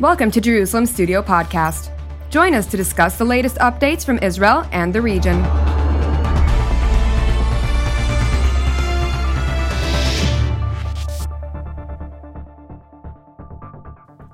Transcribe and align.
Welcome 0.00 0.32
to 0.32 0.40
Jerusalem 0.40 0.86
Studio 0.86 1.22
Podcast. 1.22 1.88
Join 2.28 2.52
us 2.52 2.66
to 2.66 2.76
discuss 2.76 3.16
the 3.16 3.24
latest 3.24 3.58
updates 3.58 4.04
from 4.04 4.18
Israel 4.18 4.66
and 4.72 4.92
the 4.92 5.00
region. 5.00 5.40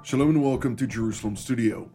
Shalom 0.03 0.31
and 0.31 0.43
welcome 0.43 0.77
to 0.77 0.87
Jerusalem 0.87 1.37
Studio. 1.37 1.91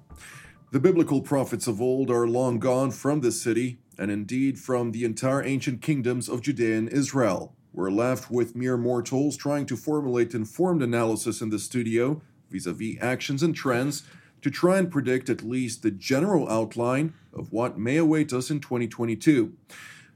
The 0.69 0.79
biblical 0.79 1.21
prophets 1.21 1.65
of 1.65 1.81
old 1.81 2.11
are 2.11 2.27
long 2.27 2.59
gone 2.59 2.91
from 2.91 3.21
this 3.21 3.41
city, 3.41 3.79
and 3.97 4.11
indeed 4.11 4.59
from 4.59 4.91
the 4.91 5.05
entire 5.05 5.43
ancient 5.43 5.81
kingdoms 5.81 6.29
of 6.29 6.41
Judea 6.41 6.77
and 6.77 6.89
Israel. 6.89 7.55
We're 7.73 7.89
left 7.89 8.29
with 8.29 8.55
mere 8.55 8.77
mortals 8.77 9.35
trying 9.35 9.65
to 9.65 9.75
formulate 9.75 10.35
informed 10.35 10.83
analysis 10.83 11.41
in 11.41 11.49
the 11.49 11.57
studio 11.57 12.21
vis 12.55 12.65
a 12.65 12.73
vis 12.73 12.97
actions 13.01 13.43
and 13.43 13.53
trends 13.53 14.03
to 14.41 14.49
try 14.49 14.77
and 14.77 14.91
predict 14.91 15.29
at 15.29 15.43
least 15.43 15.81
the 15.81 15.91
general 15.91 16.49
outline 16.49 17.13
of 17.33 17.51
what 17.51 17.77
may 17.77 17.97
await 17.97 18.31
us 18.31 18.49
in 18.49 18.59
2022. 18.59 19.53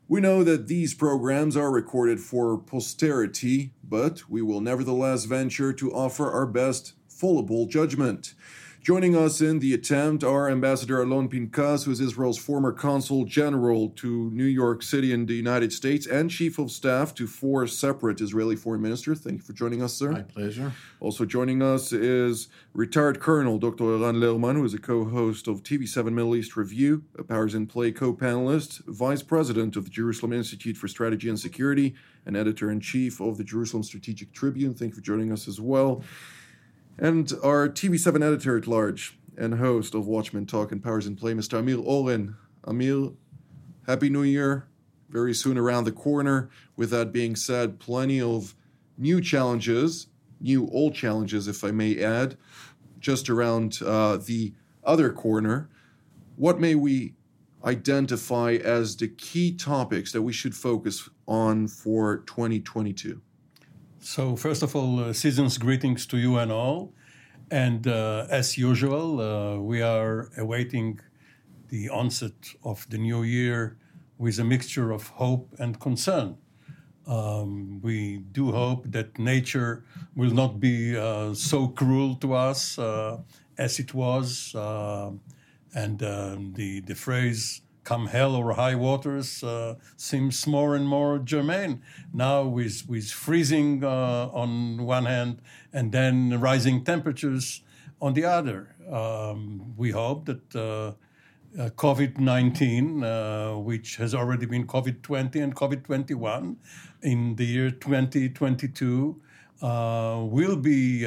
We 0.07 0.21
know 0.21 0.43
that 0.43 0.67
these 0.67 0.93
programs 0.93 1.57
are 1.57 1.71
recorded 1.71 2.19
for 2.19 2.57
posterity, 2.57 3.73
but 3.83 4.29
we 4.29 4.41
will 4.41 4.61
nevertheless 4.61 5.25
venture 5.25 5.73
to 5.73 5.93
offer 5.93 6.31
our 6.31 6.45
best 6.45 6.93
fallible 7.07 7.65
judgment. 7.65 8.33
Joining 8.81 9.13
us 9.13 9.41
in 9.41 9.59
the 9.59 9.73
attempt 9.73 10.23
are 10.23 10.49
Ambassador 10.49 11.01
Alon 11.01 11.27
Pinkas, 11.27 11.83
who 11.83 11.91
is 11.91 11.99
Israel's 11.99 12.37
former 12.37 12.71
consul 12.71 13.25
general 13.25 13.89
to 13.89 14.31
New 14.31 14.45
York 14.45 14.83
City 14.83 15.11
in 15.11 15.25
the 15.25 15.33
United 15.33 15.73
States 15.73 16.07
and 16.07 16.29
chief 16.31 16.57
of 16.57 16.71
staff 16.71 17.13
to 17.15 17.27
four 17.27 17.67
separate 17.67 18.21
Israeli 18.21 18.55
foreign 18.55 18.81
ministers. 18.81 19.19
Thank 19.19 19.39
you 19.39 19.43
for 19.43 19.51
joining 19.51 19.83
us, 19.83 19.93
sir. 19.93 20.11
My 20.11 20.21
pleasure. 20.21 20.71
Also 21.01 21.25
joining 21.25 21.61
us 21.61 21.91
is 21.91 22.47
retired 22.73 23.19
Colonel 23.19 23.59
Dr. 23.59 23.83
Eran 23.83 24.15
Lerman, 24.15 24.55
who 24.55 24.63
is 24.63 24.73
a 24.73 24.79
co-host 24.79 25.49
of 25.49 25.61
TV7 25.61 26.13
Middle 26.13 26.37
East 26.37 26.55
Review, 26.55 27.03
a 27.17 27.23
Powers 27.23 27.55
in 27.55 27.67
Play 27.67 27.91
co-panelist, 27.91 28.85
vice 28.87 29.21
president 29.21 29.75
of 29.75 29.83
the 29.83 29.91
Jerusalem 29.91 30.31
Institute 30.31 30.77
for 30.77 30.87
Strategy 30.87 31.27
and 31.27 31.39
Security, 31.39 31.95
and 32.25 32.37
editor-in-chief 32.37 33.19
of 33.19 33.37
the 33.37 33.43
Jerusalem 33.43 33.83
Strategic 33.83 34.31
Tribune. 34.31 34.73
Thank 34.73 34.91
you 34.91 34.95
for 34.95 35.01
joining 35.01 35.33
us 35.33 35.49
as 35.49 35.59
well 35.59 36.01
and 36.99 37.31
our 37.43 37.69
TV7 37.69 38.21
editor 38.23 38.57
at 38.57 38.67
large 38.67 39.17
and 39.37 39.55
host 39.55 39.95
of 39.95 40.05
Watchmen 40.05 40.45
Talk 40.45 40.71
and 40.71 40.83
Powers 40.83 41.07
in 41.07 41.15
Play, 41.15 41.33
Mr. 41.33 41.57
Amir 41.57 41.79
Oren. 41.79 42.35
Amir, 42.65 43.11
Happy 43.87 44.09
New 44.09 44.23
Year. 44.23 44.67
Very 45.09 45.33
soon 45.33 45.57
around 45.57 45.85
the 45.85 45.93
corner. 45.93 46.49
With 46.75 46.89
that 46.91 47.13
being 47.13 47.35
said, 47.35 47.79
plenty 47.79 48.21
of 48.21 48.53
new 48.97 49.21
challenges, 49.21 50.07
new 50.41 50.69
old 50.71 50.93
challenges, 50.93 51.47
if 51.47 51.63
I 51.63 51.71
may 51.71 52.03
add, 52.03 52.37
just 52.99 53.29
around 53.29 53.79
uh, 53.83 54.17
the 54.17 54.53
other 54.83 55.11
corner. 55.11 55.69
What 56.35 56.59
may 56.59 56.75
we 56.75 57.15
identify 57.63 58.53
as 58.53 58.97
the 58.97 59.07
key 59.07 59.55
topics 59.55 60.11
that 60.11 60.21
we 60.21 60.33
should 60.33 60.53
focus 60.53 61.09
on 61.27 61.69
for 61.69 62.17
2022? 62.27 63.21
So, 64.01 64.37
first 64.37 64.63
of 64.63 64.75
all, 64.77 64.99
uh, 65.01 65.13
season's 65.13 65.57
greetings 65.57 66.05
to 66.07 66.17
you 66.17 66.37
and 66.37 66.53
all. 66.53 66.93
And 67.51 67.85
uh, 67.85 68.27
as 68.29 68.57
usual, 68.57 69.19
uh, 69.19 69.57
we 69.59 69.81
are 69.81 70.29
awaiting 70.37 71.01
the 71.67 71.89
onset 71.89 72.53
of 72.63 72.87
the 72.89 72.97
new 72.97 73.23
year 73.23 73.77
with 74.17 74.39
a 74.39 74.45
mixture 74.45 74.91
of 74.91 75.07
hope 75.07 75.53
and 75.59 75.79
concern. 75.81 76.37
Um, 77.07 77.81
we 77.81 78.19
do 78.31 78.51
hope 78.51 78.85
that 78.91 79.19
nature 79.19 79.83
will 80.15 80.31
not 80.31 80.61
be 80.61 80.95
uh, 80.95 81.33
so 81.33 81.67
cruel 81.67 82.15
to 82.15 82.33
us 82.33 82.79
uh, 82.79 83.17
as 83.57 83.79
it 83.79 83.93
was. 83.93 84.55
Uh, 84.55 85.11
and 85.75 85.99
the, 85.99 86.81
the 86.85 86.95
phrase, 86.95 87.61
come 87.83 88.07
hell 88.07 88.35
or 88.35 88.53
high 88.53 88.75
waters 88.75 89.43
uh, 89.43 89.75
seems 89.97 90.45
more 90.45 90.75
and 90.75 90.87
more 90.87 91.19
germane 91.19 91.81
now 92.13 92.43
with 92.43 92.87
with 92.87 93.09
freezing 93.09 93.83
uh, 93.83 94.29
on 94.33 94.85
one 94.85 95.05
hand 95.05 95.41
and 95.73 95.91
then 95.91 96.39
rising 96.39 96.83
temperatures 96.83 97.61
on 98.01 98.13
the 98.13 98.25
other. 98.25 98.75
Um, 98.91 99.73
we 99.77 99.91
hope 99.91 100.25
that 100.25 100.55
uh, 100.55 100.93
uh 101.59 101.69
COVID 101.69 102.19
19, 102.19 103.03
uh, 103.03 103.57
which 103.57 103.97
has 103.97 104.13
already 104.13 104.45
been 104.45 104.65
COVID 104.67 105.01
20 105.01 105.39
and 105.39 105.55
COVID 105.55 105.83
21 105.83 106.57
in 107.01 107.35
the 107.35 107.45
year 107.45 107.71
2022, 107.71 109.21
uh, 109.61 110.21
will 110.23 110.55
be 110.55 111.03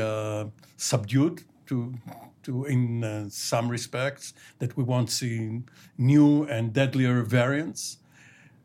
subdued 0.76 1.44
to 1.66 1.94
to, 2.42 2.64
in 2.64 3.04
uh, 3.04 3.26
some 3.28 3.68
respects, 3.68 4.34
that 4.58 4.76
we 4.76 4.84
won't 4.84 5.10
see 5.10 5.62
new 5.98 6.44
and 6.44 6.72
deadlier 6.72 7.22
variants. 7.22 7.98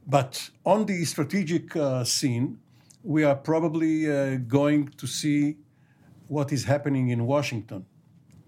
But 0.06 0.50
on 0.66 0.86
the 0.86 1.04
strategic 1.06 1.76
uh, 1.76 2.04
scene, 2.04 2.60
we 3.04 3.24
are 3.24 3.36
probably 3.36 4.10
uh, 4.10 4.38
going 4.48 4.90
to 4.98 5.08
see 5.08 5.58
what 6.28 6.52
is 6.52 6.66
happening 6.66 7.10
in 7.10 7.26
Washington 7.26 7.86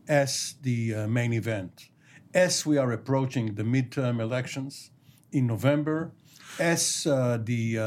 as 0.08 0.56
the 0.62 0.94
uh, 0.94 1.08
main 1.08 1.34
event. 1.34 1.90
As 2.34 2.66
we 2.66 2.78
are 2.78 2.92
approaching 2.92 3.56
the 3.56 3.64
midterm 3.64 4.20
elections 4.20 4.92
in 5.32 5.48
November, 5.48 6.12
as 6.60 7.08
uh, 7.08 7.40
the 7.44 7.78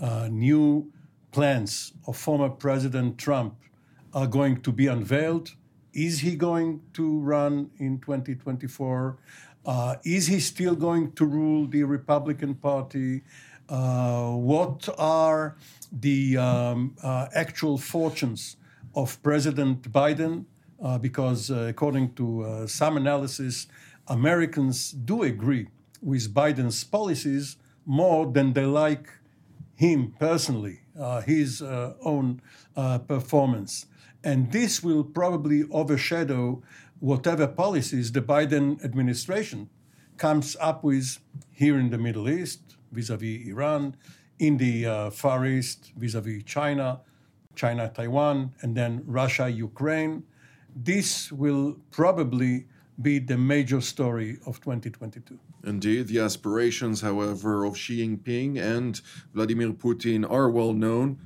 uh, 0.00 0.28
new 0.30 0.92
plans 1.32 1.92
of 2.06 2.16
former 2.16 2.48
President 2.48 3.18
Trump 3.18 3.54
are 4.12 4.26
going 4.26 4.60
to 4.62 4.72
be 4.72 4.86
unveiled, 4.86 5.54
is 5.92 6.20
he 6.20 6.36
going 6.36 6.80
to 6.94 7.18
run 7.20 7.70
in 7.78 7.98
2024? 8.00 9.18
Uh, 9.64 9.96
is 10.04 10.26
he 10.26 10.40
still 10.40 10.74
going 10.74 11.12
to 11.12 11.24
rule 11.24 11.66
the 11.66 11.84
Republican 11.84 12.54
Party? 12.54 13.22
Uh, 13.68 14.30
what 14.30 14.88
are 14.98 15.56
the 15.92 16.36
um, 16.36 16.96
uh, 17.02 17.26
actual 17.34 17.78
fortunes 17.78 18.56
of 18.94 19.22
President 19.22 19.82
Biden? 19.92 20.44
Uh, 20.82 20.96
because 20.96 21.50
uh, 21.50 21.66
according 21.68 22.14
to 22.14 22.42
uh, 22.42 22.66
some 22.66 22.96
analysis, 22.96 23.66
Americans 24.08 24.92
do 24.92 25.22
agree 25.22 25.68
with 26.00 26.32
Biden's 26.32 26.82
policies 26.84 27.56
more 27.84 28.26
than 28.26 28.54
they 28.54 28.64
like 28.64 29.10
him 29.80 30.14
personally, 30.18 30.78
uh, 31.00 31.22
his 31.22 31.62
uh, 31.62 31.94
own 32.04 32.42
uh, 32.76 32.98
performance. 32.98 33.86
And 34.22 34.52
this 34.52 34.82
will 34.82 35.02
probably 35.02 35.64
overshadow 35.70 36.62
whatever 36.98 37.46
policies 37.46 38.12
the 38.12 38.20
Biden 38.20 38.84
administration 38.84 39.70
comes 40.18 40.54
up 40.60 40.84
with 40.84 41.18
here 41.50 41.78
in 41.78 41.88
the 41.88 41.96
Middle 41.96 42.28
East, 42.28 42.60
vis 42.92 43.08
a 43.08 43.16
vis 43.16 43.48
Iran, 43.48 43.96
in 44.38 44.58
the 44.58 44.84
uh, 44.84 45.10
Far 45.10 45.46
East, 45.46 45.92
vis 45.96 46.14
a 46.14 46.20
vis 46.20 46.42
China, 46.44 47.00
China, 47.54 47.88
Taiwan, 47.88 48.52
and 48.60 48.76
then 48.76 49.02
Russia, 49.06 49.48
Ukraine. 49.48 50.24
This 50.76 51.32
will 51.32 51.78
probably 51.90 52.66
be 53.02 53.18
the 53.18 53.36
major 53.36 53.80
story 53.80 54.38
of 54.46 54.60
2022. 54.60 55.38
Indeed, 55.64 56.08
the 56.08 56.20
aspirations, 56.20 57.00
however, 57.00 57.64
of 57.64 57.76
Xi 57.76 58.06
Jinping 58.06 58.58
and 58.58 59.00
Vladimir 59.34 59.72
Putin 59.72 60.30
are 60.30 60.50
well 60.50 60.72
known. 60.72 61.18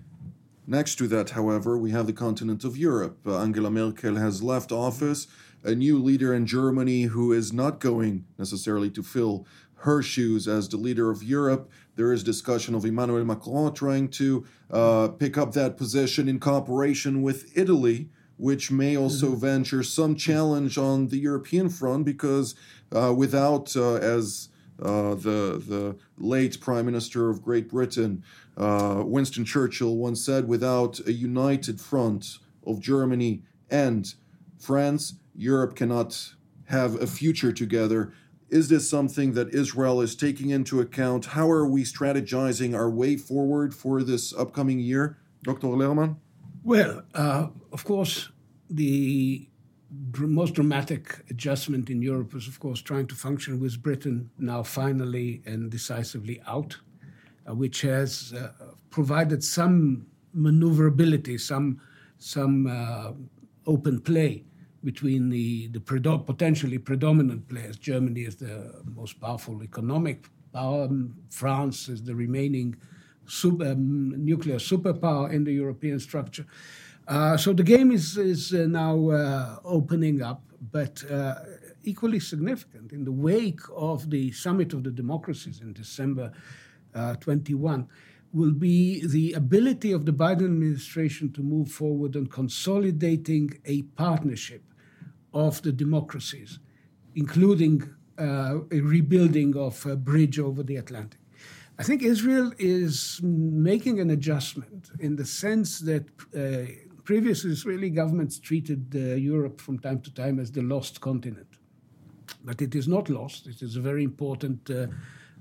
Next 0.67 0.97
to 0.97 1.09
that, 1.09 1.31
however, 1.31 1.77
we 1.77 1.91
have 1.91 2.07
the 2.07 2.13
continent 2.13 2.65
of 2.65 2.77
Europe. 2.77 3.19
Uh, 3.27 3.39
Angela 3.39 3.71
Merkel 3.71 4.17
has 4.17 4.43
left 4.43 4.73
office. 4.73 5.27
A 5.63 5.75
new 5.75 5.99
leader 5.99 6.33
in 6.35 6.47
Germany 6.47 7.03
who 7.03 7.33
is 7.33 7.53
not 7.53 7.81
going 7.81 8.25
necessarily 8.39 8.91
to 8.91 9.03
fill 9.03 9.47
her 9.85 10.03
shoes 10.03 10.49
as 10.49 10.69
the 10.69 10.77
leader 10.79 11.11
of 11.11 11.23
Europe. 11.23 11.71
There 11.97 12.13
is 12.13 12.23
discussion 12.23 12.75
of 12.75 12.85
Emmanuel 12.85 13.25
Macron 13.25 13.75
trying 13.75 14.09
to 14.11 14.47
uh, 14.71 15.09
pick 15.09 15.37
up 15.37 15.53
that 15.53 15.77
position 15.77 16.29
in 16.29 16.41
cooperation 16.41 17.23
with 17.23 17.57
Italy, 17.57 18.09
which 18.37 18.71
may 18.71 18.97
also 18.97 19.29
mm-hmm. 19.31 19.41
venture 19.41 19.83
some 19.83 20.17
challenge 20.17 20.77
on 20.77 21.09
the 21.09 21.19
European 21.19 21.69
front 21.69 22.05
because 22.05 22.55
uh, 22.93 23.13
without, 23.17 23.77
uh, 23.77 23.95
as 23.95 24.49
uh, 24.83 25.15
the 25.15 25.63
the 25.67 25.97
late 26.19 26.61
Prime 26.61 26.87
Minister 26.87 27.31
of 27.31 27.43
Great 27.43 27.69
Britain, 27.69 28.25
uh, 28.57 29.03
Winston 29.05 29.45
Churchill, 29.45 29.97
once 29.97 30.25
said, 30.25 30.49
"Without 30.49 31.01
a 31.07 31.13
united 31.13 31.81
front 31.81 32.39
of 32.67 32.81
Germany 32.81 33.43
and 33.71 34.15
France, 34.59 35.15
Europe 35.37 35.77
cannot 35.77 36.35
have 36.67 37.01
a 37.01 37.07
future 37.07 37.53
together." 37.53 38.13
Is 38.51 38.69
this 38.69 38.89
something 38.89 39.33
that 39.33 39.55
Israel 39.55 40.01
is 40.01 40.15
taking 40.15 40.51
into 40.51 40.81
account? 40.81 41.27
How 41.27 41.51
are 41.51 41.67
we 41.67 41.83
strategizing 41.83 42.77
our 42.77 42.91
way 42.91 43.17
forward 43.17 43.75
for 43.75 44.03
this 44.03 44.33
upcoming 44.35 44.79
year, 44.79 45.17
Dr. 45.43 45.69
Lerman? 45.69 46.17
Well, 46.65 47.03
uh, 47.15 47.49
of 47.73 47.85
course, 47.85 48.31
the 48.71 49.47
most 50.19 50.55
dramatic 50.55 51.23
adjustment 51.29 51.91
in 51.91 52.01
Europe 52.01 52.33
was, 52.33 52.49
of 52.49 52.59
course, 52.59 52.81
trying 52.81 53.07
to 53.09 53.15
function 53.15 53.61
with 53.61 53.83
Britain 53.83 54.31
now 54.39 54.63
finally 54.63 55.43
and 55.45 55.71
decisively 55.71 56.41
out, 56.47 56.79
uh, 57.47 57.55
which 57.55 57.83
has 57.83 58.33
uh, 58.33 58.49
provided 58.89 59.45
some 59.45 60.07
maneuverability, 60.33 61.37
some 61.37 61.81
some 62.17 62.67
uh, 62.67 63.13
open 63.67 64.01
play 64.01 64.43
between 64.83 65.29
the, 65.29 65.69
the 65.69 65.81
potentially 65.81 66.79
predominant 66.79 67.47
players. 67.47 67.77
Germany 67.77 68.23
is 68.23 68.37
the 68.37 68.83
most 68.85 69.21
powerful 69.21 69.63
economic 69.63 70.29
power, 70.55 70.89
France 71.31 71.89
is 71.91 72.03
the 72.03 72.15
remaining 72.15 72.75
super, 73.27 73.73
um, 73.73 74.25
nuclear 74.25 74.57
superpower 74.57 75.33
in 75.33 75.45
the 75.45 75.53
European 75.53 75.99
structure. 76.01 76.47
Uh, 77.07 77.37
so 77.37 77.53
the 77.53 77.63
game 77.63 77.93
is, 77.93 78.17
is 78.17 78.55
uh, 78.55 78.67
now 78.67 79.11
uh, 79.11 79.57
opening 79.65 80.23
up, 80.23 80.43
but 80.73 81.05
uh, 81.11 81.35
equally 81.83 82.21
significant 82.21 82.93
in 82.93 83.05
the 83.05 83.13
wake 83.13 83.61
of 83.77 84.11
the 84.11 84.33
Summit 84.33 84.73
of 84.73 84.85
the 84.85 84.91
Democracies 84.91 85.61
in 85.61 85.73
December 85.73 86.33
uh, 86.95 87.15
21 87.17 87.87
will 88.33 88.53
be 88.53 89.07
the 89.07 89.33
ability 89.35 89.93
of 89.93 90.07
the 90.07 90.13
Biden 90.13 90.47
administration 90.47 91.33
to 91.33 91.43
move 91.43 91.71
forward 91.71 92.17
on 92.17 92.27
consolidating 92.27 93.51
a 93.65 93.83
partnership 93.83 94.63
of 95.33 95.63
the 95.63 95.73
democracies, 95.73 96.59
including 97.15 97.83
uh, 98.19 98.59
a 98.73 98.81
rebuilding 98.81 99.57
of 99.57 99.85
a 99.87 99.97
bridge 99.97 100.39
over 100.39 100.63
the 100.63 100.77
Atlantic. 100.77 101.21
I 101.79 101.83
think 101.83 102.03
Israel 102.03 102.53
is 102.59 103.21
making 103.23 103.99
an 103.99 104.11
adjustment 104.11 104.91
in 105.01 105.17
the 105.17 105.25
sense 105.25 105.81
that 105.81 106.05
uh, 106.37 106.71
previous 107.05 107.45
Israeli 107.45 107.91
governments 107.91 108.39
treated 108.39 108.95
uh, 108.95 109.17
Europe 109.17 109.61
from 109.61 109.79
time 109.81 110.01
to 110.03 110.15
time 110.15 110.39
as 110.39 110.53
the 110.53 110.63
lost 110.63 111.01
continent. 111.01 111.49
But 112.45 112.63
it 112.63 112.75
is 112.75 112.87
not 112.87 113.09
lost. 113.09 113.47
It 113.47 113.61
is 113.61 113.77
a 113.77 113.81
very 113.81 114.05
important 114.05 114.71
uh, 114.71 114.87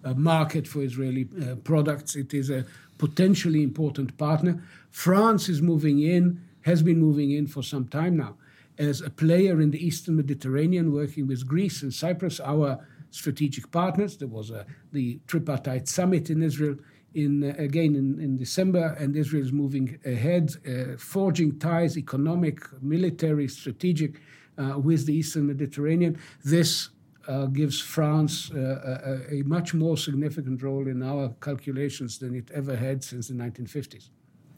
uh 0.06 0.14
market 0.16 0.68
for 0.68 0.82
Israeli 0.82 1.26
uh, 1.26 1.56
products. 1.72 2.16
It 2.16 2.34
is 2.34 2.50
a 2.50 2.66
potentially 2.98 3.62
important 3.64 4.18
partner. 4.18 4.62
France 4.90 5.50
is 5.50 5.62
moving 5.62 6.02
in, 6.02 6.42
has 6.62 6.82
been 6.82 7.00
moving 7.00 7.32
in 7.32 7.48
for 7.48 7.64
some 7.64 7.88
time 7.88 8.18
now 8.18 8.36
as 8.78 9.02
a 9.02 9.10
player 9.10 9.62
in 9.62 9.72
the 9.72 9.86
Eastern 9.86 10.16
Mediterranean, 10.16 10.92
working 10.92 11.28
with 11.28 11.48
Greece 11.48 11.84
and 11.84 11.94
Cyprus, 11.94 12.40
our 12.40 12.86
strategic 13.14 13.72
partners. 13.72 14.18
There 14.18 14.28
was 14.28 14.50
a, 14.50 14.66
the 14.92 15.20
tripartite 15.28 15.88
summit 15.88 16.30
in 16.30 16.42
Israel 16.42 16.76
in 17.14 17.44
uh, 17.44 17.54
again 17.58 17.96
in, 17.96 18.20
in, 18.20 18.38
December, 18.38 18.96
and 19.00 19.16
Israel 19.16 19.44
is 19.44 19.52
moving 19.52 20.00
ahead, 20.04 20.52
uh, 20.68 20.98
forging 20.98 21.60
ties, 21.60 21.98
economic, 21.98 22.58
military, 22.82 23.48
strategic, 23.48 24.20
uh, 24.58 24.80
with 24.80 25.06
the 25.06 25.14
Eastern 25.14 25.46
Mediterranean. 25.48 26.18
This 26.44 26.90
uh, 27.28 27.46
gives 27.46 27.80
France 27.80 28.52
uh, 28.52 29.22
a, 29.32 29.40
a, 29.40 29.44
much 29.44 29.74
more 29.74 29.96
significant 29.96 30.62
role 30.62 30.88
in 30.88 31.02
our 31.04 31.30
calculations 31.40 32.18
than 32.18 32.36
it 32.36 32.50
ever 32.52 32.76
had 32.76 33.04
since 33.04 33.30
the 33.30 33.36
1950s. 33.36 34.10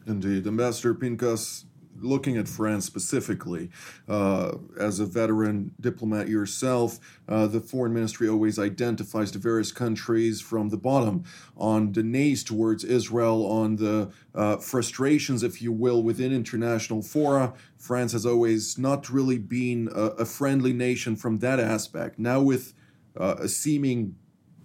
Indeed, 0.06 0.46
Ambassador 0.46 0.94
Pinkas 0.94 1.64
looking 2.00 2.36
at 2.36 2.48
France 2.48 2.84
specifically, 2.84 3.70
uh, 4.08 4.56
as 4.78 5.00
a 5.00 5.06
veteran 5.06 5.72
diplomat 5.80 6.28
yourself, 6.28 6.98
uh, 7.28 7.46
the 7.46 7.60
foreign 7.60 7.94
ministry 7.94 8.28
always 8.28 8.58
identifies 8.58 9.32
the 9.32 9.38
various 9.38 9.72
countries 9.72 10.40
from 10.40 10.68
the 10.68 10.76
bottom 10.76 11.24
on 11.56 11.92
the 11.92 12.02
towards 12.44 12.84
Israel, 12.84 13.46
on 13.46 13.76
the 13.76 14.10
uh, 14.34 14.56
frustrations, 14.56 15.42
if 15.42 15.60
you 15.60 15.72
will, 15.72 16.02
within 16.02 16.32
international 16.32 17.02
fora. 17.02 17.54
France 17.76 18.12
has 18.12 18.26
always 18.26 18.78
not 18.78 19.10
really 19.10 19.38
been 19.38 19.88
a, 19.94 20.22
a 20.22 20.24
friendly 20.24 20.72
nation 20.72 21.16
from 21.16 21.38
that 21.38 21.60
aspect. 21.60 22.18
Now, 22.18 22.40
with 22.40 22.74
uh, 23.18 23.36
a 23.38 23.48
seeming 23.48 24.16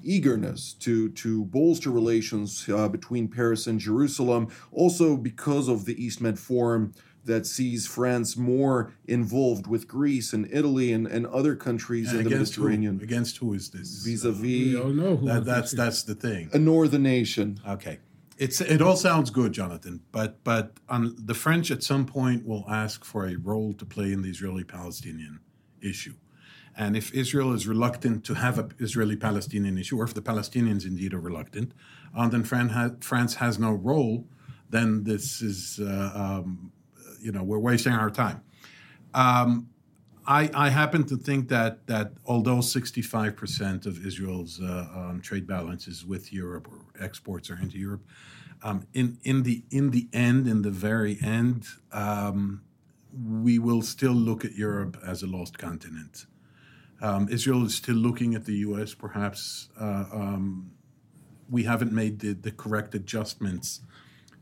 eagerness 0.03 0.73
to 0.73 1.09
to 1.09 1.45
bolster 1.45 1.91
relations 1.91 2.67
uh, 2.69 2.87
between 2.87 3.27
Paris 3.27 3.67
and 3.67 3.79
Jerusalem, 3.79 4.47
also 4.71 5.15
because 5.17 5.67
of 5.67 5.85
the 5.85 6.03
East 6.03 6.21
Med 6.21 6.39
Forum 6.39 6.93
that 7.25 7.45
sees 7.45 7.87
France 7.87 8.35
more 8.35 8.93
involved 9.05 9.67
with 9.67 9.87
Greece 9.87 10.33
and 10.33 10.47
Italy 10.51 10.91
and, 10.91 11.07
and 11.07 11.27
other 11.27 11.55
countries 11.55 12.11
and 12.11 12.21
in 12.21 12.29
the 12.29 12.37
Mediterranean. 12.37 12.97
Who? 12.97 13.03
Against 13.03 13.37
who 13.37 13.53
is 13.53 13.69
this? 13.69 14.03
Vis-a-vis. 14.03 14.75
Uh, 14.75 14.87
know 14.89 15.15
who 15.15 15.27
that, 15.27 15.45
that's 15.45 15.71
that's 15.71 16.03
the 16.03 16.15
thing. 16.15 16.49
A 16.53 16.59
northern 16.59 17.03
nation. 17.03 17.59
Okay. 17.67 17.99
It's, 18.37 18.59
it 18.59 18.81
all 18.81 18.95
sounds 18.95 19.29
good, 19.29 19.53
Jonathan, 19.53 20.01
but 20.11 20.43
but 20.43 20.79
on, 20.89 21.15
the 21.15 21.35
French 21.35 21.69
at 21.69 21.83
some 21.83 22.07
point 22.07 22.43
will 22.43 22.65
ask 22.67 23.05
for 23.05 23.27
a 23.27 23.35
role 23.35 23.71
to 23.73 23.85
play 23.85 24.11
in 24.11 24.23
the 24.23 24.29
Israeli-Palestinian 24.29 25.41
issue, 25.79 26.15
and 26.75 26.97
if 26.97 27.13
Israel 27.13 27.53
is 27.53 27.67
reluctant 27.67 28.23
to 28.23 28.33
have 28.33 28.57
an 28.57 28.73
Israeli-Palestinian 28.79 29.77
issue, 29.77 29.99
or 29.99 30.05
if 30.05 30.15
the 30.15 30.23
Palestinians 30.23 30.85
indeed 30.87 31.13
are 31.13 31.19
reluctant, 31.19 31.73
and 32.15 32.31
then 32.31 32.43
France 32.43 32.71
has, 32.71 32.91
France 33.01 33.35
has 33.35 33.59
no 33.59 33.73
role. 33.73 34.25
Then 34.71 35.03
this 35.03 35.43
is 35.43 35.79
uh, 35.79 36.11
um, 36.15 36.71
you 37.21 37.31
know, 37.31 37.43
we're 37.43 37.59
wasting 37.59 37.93
our 37.93 38.09
time. 38.09 38.41
Um, 39.13 39.69
I, 40.25 40.49
I, 40.53 40.69
happen 40.69 41.03
to 41.05 41.17
think 41.17 41.49
that 41.49 41.87
that 41.87 42.13
although 42.25 42.57
65% 42.57 43.85
of 43.85 44.05
Israel's 44.05 44.61
uh, 44.61 44.87
um, 44.95 45.19
trade 45.21 45.47
balance 45.47 45.87
is 45.87 46.05
with 46.05 46.31
Europe 46.31 46.67
or 46.71 47.03
exports 47.03 47.49
are 47.49 47.57
into 47.57 47.77
Europe, 47.77 48.05
um, 48.63 48.85
in 48.93 49.17
in 49.23 49.43
the 49.43 49.63
in 49.71 49.89
the 49.89 50.07
end, 50.13 50.47
in 50.47 50.61
the 50.61 50.69
very 50.69 51.17
end, 51.21 51.65
um, 51.91 52.61
we 53.11 53.57
will 53.57 53.81
still 53.81 54.13
look 54.13 54.45
at 54.45 54.53
Europe 54.53 54.97
as 55.05 55.23
a 55.23 55.27
lost 55.27 55.57
continent. 55.57 56.27
Um, 57.01 57.27
Israel 57.29 57.65
is 57.65 57.73
still 57.73 57.95
looking 57.95 58.35
at 58.35 58.45
the 58.45 58.57
U.S. 58.57 58.93
Perhaps 58.93 59.69
uh, 59.79 60.05
um, 60.13 60.71
we 61.49 61.63
haven't 61.63 61.91
made 61.91 62.19
the, 62.19 62.33
the 62.33 62.51
correct 62.51 62.93
adjustments 62.93 63.81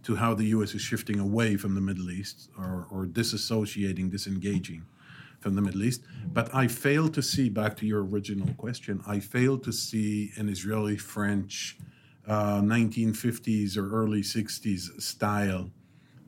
to 0.03 0.15
how 0.15 0.33
the 0.33 0.45
U.S. 0.45 0.73
is 0.73 0.81
shifting 0.81 1.19
away 1.19 1.55
from 1.55 1.75
the 1.75 1.81
Middle 1.81 2.09
East 2.09 2.49
or, 2.57 2.87
or 2.89 3.05
disassociating, 3.05 4.09
disengaging 4.09 4.85
from 5.39 5.55
the 5.55 5.61
Middle 5.61 5.83
East. 5.83 6.03
But 6.33 6.53
I 6.53 6.67
fail 6.67 7.09
to 7.09 7.21
see, 7.21 7.49
back 7.49 7.75
to 7.77 7.85
your 7.85 8.03
original 8.03 8.53
question, 8.55 9.01
I 9.07 9.19
fail 9.19 9.57
to 9.59 9.71
see 9.71 10.31
an 10.35 10.49
Israeli 10.49 10.97
French 10.97 11.77
uh, 12.27 12.61
1950s 12.61 13.77
or 13.77 13.91
early 13.91 14.21
60s 14.21 15.01
style 15.01 15.71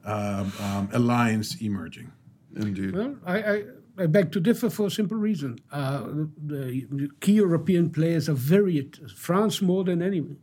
um, 0.03 0.51
um, 0.59 0.89
alliance 0.93 1.61
emerging. 1.61 2.11
Indeed. 2.55 2.95
Well, 2.95 3.15
I, 3.25 3.37
I, 3.37 3.63
I, 3.97 4.05
beg 4.07 4.31
to 4.33 4.39
differ 4.41 4.69
for 4.69 4.87
a 4.87 4.91
simple 4.91 5.15
reason. 5.15 5.59
Uh, 5.71 6.03
the, 6.45 6.85
the, 6.91 7.09
key 7.21 7.33
European 7.33 7.89
players 7.89 8.27
are 8.27 8.33
very, 8.33 8.89
France 9.15 9.61
more 9.61 9.83
than 9.85 10.01
anyone 10.01 10.37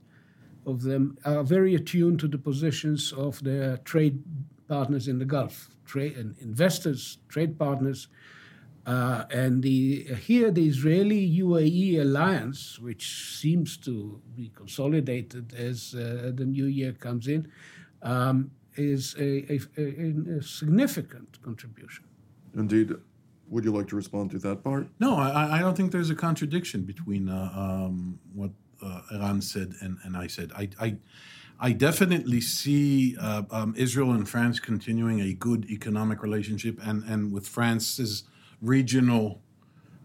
of 0.66 0.82
them 0.82 1.18
are 1.24 1.42
very 1.42 1.74
attuned 1.74 2.20
to 2.20 2.28
the 2.28 2.38
positions 2.38 3.12
of 3.12 3.42
their 3.42 3.78
trade 3.78 4.22
partners 4.68 5.08
in 5.08 5.18
the 5.18 5.24
Gulf, 5.24 5.70
trade 5.84 6.16
and 6.16 6.36
investors, 6.38 7.18
trade 7.28 7.58
partners. 7.58 8.08
Uh, 8.86 9.24
and 9.30 9.62
the, 9.62 10.04
here, 10.14 10.50
the 10.50 10.66
Israeli 10.66 11.38
UAE 11.40 12.00
alliance, 12.00 12.78
which 12.78 13.36
seems 13.38 13.76
to 13.76 14.20
be 14.34 14.50
consolidated 14.54 15.54
as 15.54 15.94
uh, 15.94 16.32
the 16.34 16.46
new 16.46 16.64
year 16.64 16.92
comes 16.92 17.28
in, 17.28 17.50
um, 18.02 18.50
is 18.76 19.14
a, 19.18 19.52
a, 19.52 19.60
a, 19.76 20.38
a, 20.38 20.42
significant 20.42 21.42
contribution. 21.42 22.04
Indeed. 22.56 22.92
Would 23.50 23.64
you 23.64 23.72
like 23.72 23.88
to 23.88 23.96
respond 23.96 24.30
to 24.32 24.38
that 24.40 24.62
part? 24.62 24.88
No, 25.00 25.16
I, 25.16 25.58
I 25.58 25.60
don't 25.60 25.74
think 25.76 25.90
there's 25.90 26.10
a 26.10 26.14
contradiction 26.14 26.82
between 26.82 27.28
uh, 27.28 27.50
um, 27.54 28.18
what 28.34 28.50
uh, 28.82 29.00
Eran 29.12 29.40
said 29.42 29.74
and, 29.80 29.98
and 30.04 30.16
I 30.16 30.26
said. 30.26 30.52
I, 30.56 30.68
I, 30.80 30.96
I 31.60 31.72
definitely 31.72 32.40
see 32.40 33.16
uh, 33.20 33.42
um, 33.50 33.74
Israel 33.76 34.12
and 34.12 34.28
France 34.28 34.60
continuing 34.60 35.20
a 35.20 35.32
good 35.32 35.68
economic 35.70 36.22
relationship, 36.22 36.78
and, 36.82 37.02
and 37.04 37.32
with 37.32 37.48
France's 37.48 38.24
regional 38.60 39.42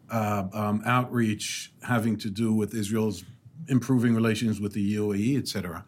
uh, 0.10 0.46
um, 0.54 0.82
outreach 0.86 1.72
having 1.84 2.18
to 2.18 2.30
do 2.30 2.54
with 2.54 2.74
Israel's 2.74 3.24
improving 3.68 4.16
relations 4.16 4.60
with 4.60 4.74
the 4.74 4.96
UAE, 4.96 5.38
etc. 5.38 5.86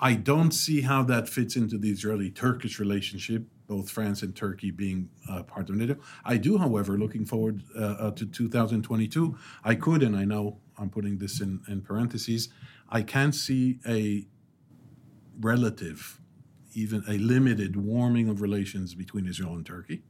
I 0.00 0.14
don't 0.14 0.50
see 0.52 0.80
how 0.80 1.04
that 1.04 1.28
fits 1.28 1.54
into 1.54 1.78
the 1.78 1.90
Israeli-Turkish 1.90 2.80
relationship, 2.80 3.44
both 3.68 3.88
France 3.88 4.22
and 4.22 4.34
Turkey 4.34 4.70
being 4.70 5.08
uh, 5.30 5.44
part 5.44 5.70
of 5.70 5.76
NATO. 5.76 5.96
I 6.24 6.38
do, 6.38 6.58
however, 6.58 6.98
looking 6.98 7.24
forward 7.24 7.62
uh, 7.76 7.82
uh 7.82 8.10
to 8.12 8.26
2022, 8.26 9.36
I 9.64 9.74
could, 9.76 10.02
and 10.02 10.16
I 10.16 10.24
know 10.24 10.58
I'm 10.82 10.90
putting 10.90 11.18
this 11.18 11.40
in, 11.40 11.60
in 11.68 11.80
parentheses, 11.80 12.48
I 12.90 13.02
can't 13.02 13.34
see 13.34 13.78
a 13.86 14.26
relative, 15.40 16.20
even 16.74 17.04
a 17.08 17.18
limited 17.18 17.76
warming 17.76 18.28
of 18.28 18.42
relations 18.42 18.94
between 18.94 19.26
Israel 19.26 19.54
and 19.54 19.64
Turkey. 19.64 20.02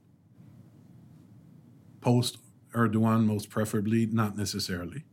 Post 2.00 2.38
Erdogan, 2.74 3.26
most 3.26 3.50
preferably, 3.50 4.06
not 4.06 4.36
necessarily. 4.36 5.04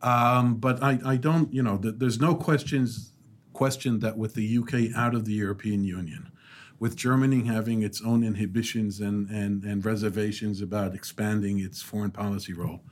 Um, 0.00 0.54
but 0.54 0.82
I, 0.82 1.00
I 1.04 1.16
don't, 1.16 1.52
you 1.52 1.62
know, 1.62 1.76
th- 1.76 1.96
there's 1.98 2.20
no 2.20 2.34
questions 2.36 3.12
question 3.52 3.98
that 3.98 4.16
with 4.16 4.34
the 4.34 4.58
UK 4.58 4.96
out 4.96 5.16
of 5.16 5.24
the 5.24 5.32
European 5.32 5.82
Union, 5.82 6.30
with 6.78 6.94
Germany 6.94 7.42
having 7.44 7.82
its 7.82 8.00
own 8.00 8.22
inhibitions 8.22 9.00
and, 9.00 9.28
and, 9.30 9.64
and 9.64 9.84
reservations 9.84 10.62
about 10.62 10.94
expanding 10.94 11.58
its 11.58 11.82
foreign 11.82 12.12
policy 12.12 12.52
role, 12.52 12.82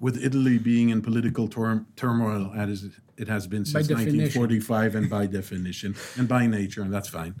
with 0.00 0.22
Italy 0.22 0.58
being 0.58 0.90
in 0.90 1.02
political 1.02 1.48
tor- 1.48 1.84
turmoil 1.96 2.52
as 2.54 2.88
it 3.16 3.28
has 3.28 3.46
been 3.46 3.64
since 3.64 3.88
1945 3.88 4.94
and 4.94 5.10
by 5.10 5.26
definition 5.38 5.96
and 6.16 6.28
by 6.28 6.46
nature, 6.46 6.82
and 6.82 6.92
that's 6.92 7.08
fine. 7.08 7.34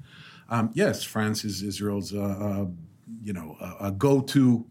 Um, 0.50 0.70
yes, 0.74 1.04
France 1.04 1.44
is 1.44 1.62
Israel's, 1.62 2.12
uh, 2.12 2.18
uh, 2.20 2.66
you 3.22 3.32
know, 3.32 3.56
a, 3.60 3.86
a 3.88 3.90
go-to 3.92 4.66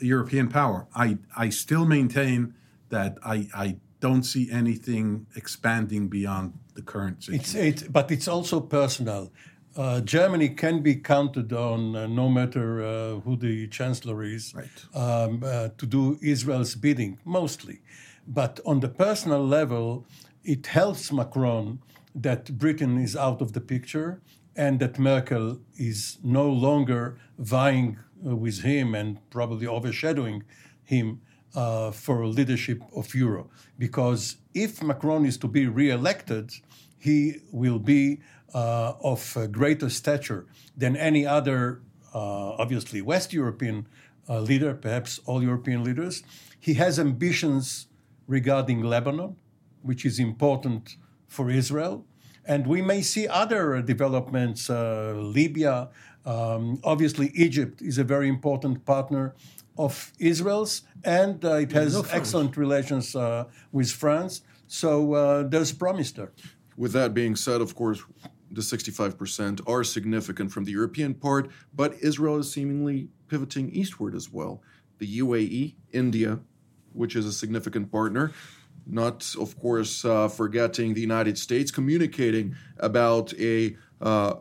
European 0.00 0.48
power. 0.48 0.86
I, 0.94 1.18
I 1.36 1.48
still 1.48 1.86
maintain 1.86 2.54
that 2.90 3.18
I, 3.24 3.48
I 3.54 3.76
don't 4.00 4.22
see 4.22 4.50
anything 4.50 5.26
expanding 5.34 6.08
beyond 6.08 6.52
the 6.74 6.82
current 6.82 7.24
situation. 7.24 7.66
It's, 7.66 7.82
it, 7.82 7.92
but 7.92 8.10
it's 8.10 8.28
also 8.28 8.60
personal. 8.60 9.32
Uh, 9.76 10.00
Germany 10.00 10.50
can 10.50 10.80
be 10.82 10.94
counted 10.94 11.52
on, 11.52 11.96
uh, 11.96 12.06
no 12.06 12.28
matter 12.28 12.84
uh, 12.84 13.20
who 13.20 13.36
the 13.36 13.66
chancellor 13.68 14.22
is, 14.22 14.54
Right. 14.54 14.68
um, 14.94 15.42
uh, 15.44 15.70
to 15.78 15.86
do 15.86 16.16
Israel's 16.22 16.76
bidding, 16.76 17.18
mostly. 17.24 17.80
But 18.26 18.60
on 18.64 18.80
the 18.80 18.88
personal 18.88 19.44
level, 19.44 20.06
it 20.44 20.66
helps 20.68 21.10
Macron 21.12 21.80
that 22.14 22.56
Britain 22.56 22.98
is 22.98 23.16
out 23.16 23.42
of 23.42 23.52
the 23.52 23.60
picture 23.60 24.20
and 24.56 24.78
that 24.78 24.98
Merkel 24.98 25.58
is 25.76 26.18
no 26.22 26.48
longer 26.48 27.18
vying 27.38 27.98
uh, 28.24 28.36
with 28.36 28.60
him 28.62 28.94
and 28.94 29.18
probably 29.30 29.66
overshadowing 29.66 30.44
him 30.84 31.20
uh, 31.56 31.90
for 31.90 32.26
leadership 32.26 32.80
of 32.94 33.12
Euro. 33.14 33.50
Because 33.78 34.36
if 34.54 34.82
Macron 34.82 35.26
is 35.26 35.36
to 35.38 35.48
be 35.48 35.66
re-elected, 35.66 36.52
he 36.98 37.40
will 37.50 37.80
be 37.80 38.20
uh, 38.54 38.94
of 39.02 39.36
uh, 39.36 39.46
greater 39.46 39.90
stature 39.90 40.46
than 40.76 40.96
any 40.96 41.26
other, 41.26 41.82
uh, 42.14 42.62
obviously, 42.62 43.02
West 43.02 43.32
European 43.32 43.86
uh, 44.28 44.40
leader, 44.40 44.74
perhaps 44.74 45.20
all 45.26 45.42
European 45.42 45.84
leaders. 45.84 46.22
He 46.58 46.74
has 46.74 46.98
ambitions 46.98 47.88
regarding 48.26 48.82
Lebanon, 48.82 49.36
which 49.82 50.06
is 50.06 50.18
important 50.18 50.96
for 51.26 51.50
Israel. 51.50 52.06
And 52.46 52.66
we 52.66 52.80
may 52.82 53.02
see 53.02 53.26
other 53.26 53.82
developments, 53.82 54.70
uh, 54.70 55.14
Libya. 55.16 55.88
Um, 56.24 56.80
obviously, 56.84 57.30
Egypt 57.34 57.82
is 57.82 57.98
a 57.98 58.04
very 58.04 58.28
important 58.28 58.84
partner 58.84 59.34
of 59.76 60.12
Israel's, 60.18 60.82
and 61.02 61.44
uh, 61.44 61.54
it 61.54 61.72
has 61.72 61.94
no 61.94 62.06
excellent 62.12 62.56
relations 62.56 63.16
uh, 63.16 63.44
with 63.72 63.90
France. 63.90 64.42
So 64.68 65.14
uh, 65.14 65.42
there's 65.42 65.72
promise 65.72 66.12
there. 66.12 66.32
With 66.76 66.92
that 66.92 67.12
being 67.12 67.36
said, 67.36 67.60
of 67.60 67.74
course, 67.74 68.02
the 68.50 68.60
65% 68.60 69.60
are 69.66 69.84
significant 69.84 70.52
from 70.52 70.64
the 70.64 70.72
European 70.72 71.14
part, 71.14 71.50
but 71.74 71.94
Israel 72.02 72.38
is 72.38 72.52
seemingly 72.52 73.08
pivoting 73.28 73.70
eastward 73.70 74.14
as 74.14 74.30
well. 74.30 74.62
The 74.98 75.18
UAE, 75.18 75.74
India, 75.92 76.40
which 76.92 77.16
is 77.16 77.26
a 77.26 77.32
significant 77.32 77.90
partner, 77.90 78.32
not, 78.86 79.34
of 79.40 79.58
course, 79.58 80.04
uh, 80.04 80.28
forgetting 80.28 80.94
the 80.94 81.00
United 81.00 81.38
States, 81.38 81.70
communicating 81.70 82.54
about 82.78 83.32
a 83.38 83.76
uh, 84.00 84.34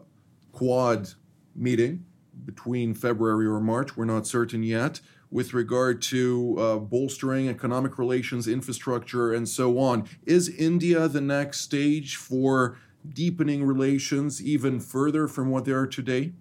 quad 0.51 1.09
meeting 1.55 2.05
between 2.45 2.93
February 2.93 3.45
or 3.45 3.59
March, 3.59 3.95
we're 3.95 4.05
not 4.05 4.27
certain 4.27 4.63
yet, 4.63 4.99
with 5.31 5.53
regard 5.53 6.01
to 6.01 6.55
uh, 6.59 6.77
bolstering 6.77 7.47
economic 7.47 7.97
relations, 7.97 8.47
infrastructure, 8.47 9.33
and 9.33 9.47
so 9.49 9.79
on. 9.79 10.07
Is 10.25 10.49
India 10.49 11.07
the 11.07 11.21
next 11.21 11.61
stage 11.61 12.17
for 12.17 12.77
deepening 13.07 13.65
relations 13.65 14.41
even 14.41 14.79
further 14.79 15.27
from 15.27 15.49
what 15.49 15.65
they 15.65 15.71
are 15.71 15.87
today? 15.87 16.33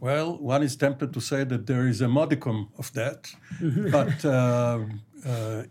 Well, 0.00 0.36
one 0.38 0.62
is 0.64 0.74
tempted 0.76 1.12
to 1.12 1.20
say 1.20 1.44
that 1.44 1.66
there 1.66 1.86
is 1.86 2.00
a 2.00 2.08
modicum 2.08 2.70
of 2.76 2.92
that, 2.94 3.32
but 3.92 4.24
uh, 4.24 4.80
uh, 5.24 5.62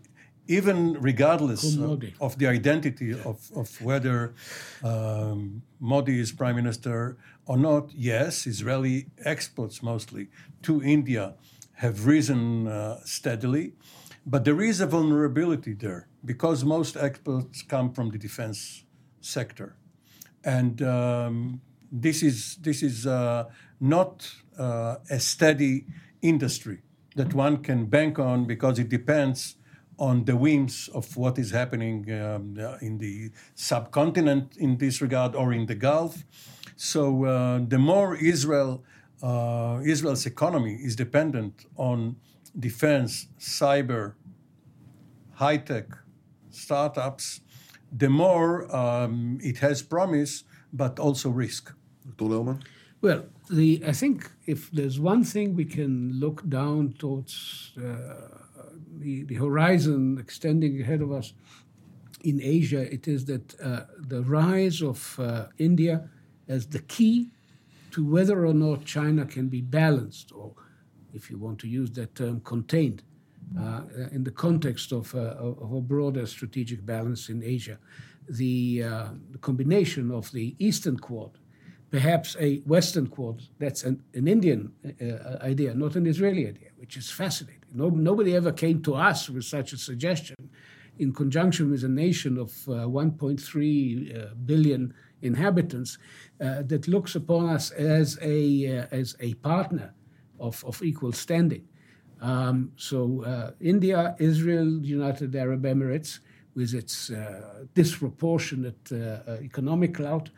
even 0.48 0.94
regardless 0.94 1.76
of, 1.76 2.02
of 2.20 2.38
the 2.38 2.46
identity 2.46 3.12
of, 3.12 3.50
of 3.54 3.80
whether 3.82 4.34
um, 4.82 5.62
Modi 5.80 6.18
is 6.18 6.32
prime 6.32 6.56
minister 6.56 7.18
or 7.44 7.58
not, 7.58 7.92
yes, 7.92 8.46
Israeli 8.46 9.06
exports 9.24 9.82
mostly 9.82 10.28
to 10.62 10.82
India 10.82 11.34
have 11.74 12.06
risen 12.06 12.68
uh, 12.68 13.00
steadily, 13.04 13.74
but 14.24 14.44
there 14.44 14.62
is 14.62 14.80
a 14.80 14.86
vulnerability 14.86 15.74
there 15.74 16.08
because 16.24 16.64
most 16.64 16.96
exports 16.96 17.62
come 17.62 17.92
from 17.92 18.10
the 18.10 18.18
defense 18.18 18.84
sector 19.20 19.76
and 20.44 20.82
um, 20.82 21.60
this 21.90 22.22
is 22.22 22.56
this 22.62 22.82
is 22.82 23.06
uh, 23.06 23.44
not 23.80 24.32
uh, 24.58 24.96
a 25.10 25.20
steady 25.20 25.86
industry 26.22 26.82
that 27.16 27.34
one 27.34 27.58
can 27.58 27.86
bank 27.86 28.18
on 28.18 28.46
because 28.46 28.78
it 28.78 28.88
depends 28.88 29.56
on 29.98 30.24
the 30.24 30.36
whims 30.36 30.88
of 30.94 31.16
what 31.16 31.38
is 31.38 31.50
happening 31.50 32.10
um, 32.10 32.56
uh, 32.58 32.76
in 32.80 32.98
the 32.98 33.30
subcontinent 33.54 34.56
in 34.56 34.78
this 34.78 35.00
regard 35.00 35.34
or 35.34 35.52
in 35.52 35.66
the 35.66 35.74
Gulf. 35.74 36.24
So 36.76 37.24
uh, 37.24 37.60
the 37.68 37.78
more 37.78 38.16
Israel 38.16 38.82
uh, 39.22 39.80
Israel's 39.84 40.26
economy 40.26 40.74
is 40.74 40.96
dependent 40.96 41.66
on 41.76 42.16
defense, 42.58 43.28
cyber, 43.38 44.14
high 45.34 45.58
tech, 45.58 45.86
startups, 46.50 47.40
the 47.92 48.08
more 48.08 48.74
um, 48.74 49.38
it 49.42 49.58
has 49.58 49.82
promise, 49.82 50.44
but 50.72 50.98
also 50.98 51.30
risk. 51.30 51.72
Dr. 52.06 52.24
Lerman? 52.24 52.62
Well, 53.00 53.26
the 53.50 53.82
I 53.86 53.92
think 53.92 54.30
if 54.46 54.70
there's 54.70 54.98
one 54.98 55.24
thing 55.24 55.56
we 55.56 55.64
can 55.64 56.12
look 56.18 56.48
down 56.48 56.94
towards 56.98 57.72
uh, 57.76 58.38
the, 58.98 59.24
the 59.24 59.34
horizon 59.34 60.18
extending 60.18 60.80
ahead 60.80 61.02
of 61.02 61.12
us 61.12 61.34
in 62.22 62.40
Asia, 62.40 62.92
it 62.92 63.08
is 63.08 63.24
that 63.26 63.60
uh, 63.60 63.80
the 63.98 64.22
rise 64.22 64.82
of 64.82 65.18
uh, 65.18 65.46
India 65.58 66.08
as 66.48 66.66
the 66.68 66.78
key 66.78 67.32
to 67.90 68.04
whether 68.04 68.46
or 68.46 68.54
not 68.54 68.84
China 68.84 69.26
can 69.26 69.48
be 69.48 69.60
balanced, 69.60 70.32
or 70.32 70.54
if 71.12 71.30
you 71.30 71.38
want 71.38 71.58
to 71.58 71.68
use 71.68 71.90
that 71.92 72.14
term, 72.14 72.40
contained, 72.40 73.02
uh, 73.58 73.82
in 74.10 74.24
the 74.24 74.30
context 74.30 74.92
of, 74.92 75.14
uh, 75.14 75.18
of 75.18 75.72
a 75.72 75.80
broader 75.80 76.26
strategic 76.26 76.84
balance 76.84 77.28
in 77.28 77.42
Asia. 77.42 77.78
The, 78.28 78.84
uh, 78.84 79.08
the 79.30 79.38
combination 79.38 80.10
of 80.10 80.30
the 80.32 80.54
Eastern 80.58 80.96
Quad 80.96 81.38
perhaps 81.92 82.36
a 82.40 82.56
Western 82.60 83.06
Quad. 83.06 83.42
That's 83.58 83.84
an, 83.84 84.02
an 84.14 84.26
Indian 84.26 84.72
uh, 84.82 85.44
idea, 85.44 85.74
not 85.74 85.94
an 85.94 86.06
Israeli 86.06 86.48
idea, 86.48 86.70
which 86.76 86.96
is 86.96 87.10
fascinating. 87.10 87.60
No, 87.72 87.90
nobody 87.90 88.34
ever 88.34 88.50
came 88.50 88.82
to 88.84 88.94
us 88.94 89.28
with 89.28 89.44
such 89.44 89.72
a 89.74 89.76
suggestion 89.76 90.36
in 90.98 91.12
conjunction 91.12 91.70
with 91.70 91.84
a 91.84 91.88
nation 91.88 92.38
of 92.38 92.50
uh, 92.66 92.86
1.3 92.86 93.38
uh, 94.32 94.34
billion 94.46 94.94
inhabitants 95.20 95.98
uh, 96.40 96.62
that 96.62 96.88
looks 96.88 97.14
upon 97.14 97.48
us 97.48 97.70
as 97.72 98.18
a, 98.22 98.78
uh, 98.78 98.86
as 98.90 99.14
a 99.20 99.34
partner 99.34 99.94
of, 100.40 100.64
of 100.64 100.82
equal 100.82 101.12
standing. 101.12 101.66
Um, 102.22 102.72
so, 102.76 103.24
uh, 103.24 103.50
India, 103.60 104.16
Israel, 104.18 104.80
United 104.82 105.36
Arab 105.36 105.64
Emirates, 105.64 106.20
with 106.54 106.72
its 106.72 107.10
disproportionate 107.74 108.92
economic 109.42 109.94
clout, 109.94 110.30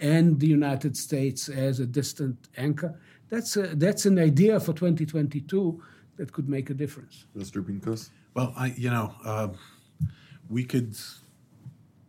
and 0.00 0.38
the 0.38 0.46
United 0.46 0.96
States 0.96 1.48
as 1.48 1.80
a 1.80 1.86
distant 1.86 2.36
anchor. 2.56 2.98
That's, 3.28 3.56
a, 3.56 3.68
that's 3.74 4.06
an 4.06 4.18
idea 4.18 4.60
for 4.60 4.72
2022 4.72 5.82
that 6.16 6.32
could 6.32 6.48
make 6.48 6.70
a 6.70 6.74
difference. 6.74 7.26
Mr. 7.36 7.62
Pinkas? 7.62 8.10
Well, 8.34 8.52
I, 8.56 8.74
you 8.76 8.90
know, 8.90 9.14
uh, 9.24 9.48
we 10.48 10.64
could 10.64 10.96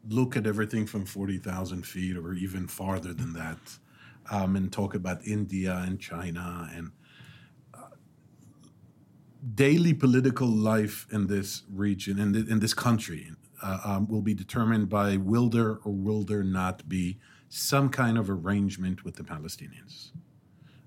look 0.10 0.38
at 0.38 0.46
everything 0.46 0.86
from 0.86 1.06
40,000 1.06 1.86
feet 1.86 2.18
or 2.18 2.34
even 2.34 2.68
farther 2.68 3.14
than 3.14 3.34
that 3.34 3.60
um, 4.32 4.56
and 4.56 4.72
talk 4.72 4.94
about 4.94 5.26
India 5.26 5.84
and 5.86 6.00
China 6.00 6.70
and 6.74 6.88
uh, 6.88 6.92
daily 9.56 9.94
political 9.94 10.48
life 10.48 11.08
in 11.12 11.28
this 11.28 11.64
region, 11.72 12.20
in, 12.20 12.34
th- 12.34 12.48
in 12.48 12.60
this 12.60 12.74
country, 12.74 13.32
uh, 13.62 13.80
um, 13.84 14.08
will 14.08 14.22
be 14.22 14.34
determined 14.34 14.90
by 14.90 15.18
will 15.18 15.50
there 15.50 15.80
or 15.84 15.92
will 15.94 16.24
there 16.24 16.44
not 16.44 16.88
be 16.88 17.18
some 17.50 17.90
kind 17.90 18.18
of 18.18 18.30
arrangement 18.30 19.04
with 19.04 19.16
the 19.16 19.24
Palestinians. 19.24 20.12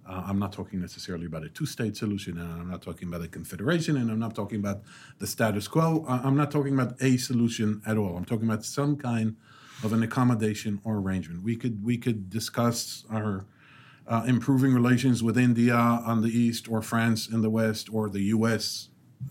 Uh, 0.07 0.25
I'm 0.27 0.39
not 0.39 0.53
talking 0.53 0.81
necessarily 0.81 1.27
about 1.27 1.45
a 1.45 1.49
two 1.49 1.67
state 1.67 1.97
solution, 1.97 2.39
and 2.39 2.53
I'm 2.61 2.71
not 2.71 2.83
talking 2.83 3.09
about 3.09 3.23
a 3.23 3.29
confederation, 3.29 3.97
and 3.97 4.11
I'm 4.11 4.19
not 4.19 4.35
talking 4.35 4.59
about 4.59 4.83
the 5.19 5.27
status 5.27 5.69
quo. 5.69 6.05
I'm 6.09 6.37
not 6.37 6.51
talking 6.51 6.75
about 6.75 7.01
a 7.01 7.17
solution 7.17 7.81
at 7.87 7.97
all. 7.97 8.17
I'm 8.17 8.25
talking 8.25 8.49
about 8.49 8.65
some 8.65 8.97
kind 8.97 9.37
of 9.85 9.93
an 9.93 10.03
accommodation 10.03 10.81
or 10.85 10.97
arrangement. 10.97 11.43
We 11.43 11.57
could, 11.57 11.85
we 11.85 11.97
could 11.97 12.29
discuss 12.29 13.05
our 13.09 13.47
uh, 14.11 14.25
improving 14.27 14.75
relations 14.75 15.23
with 15.23 15.39
India 15.39 15.75
on 16.13 16.21
the 16.21 16.29
east, 16.45 16.69
or 16.69 16.83
France 16.83 17.29
in 17.29 17.41
the 17.43 17.51
west, 17.51 17.89
or 17.93 18.09
the 18.11 18.25
US, 18.37 18.65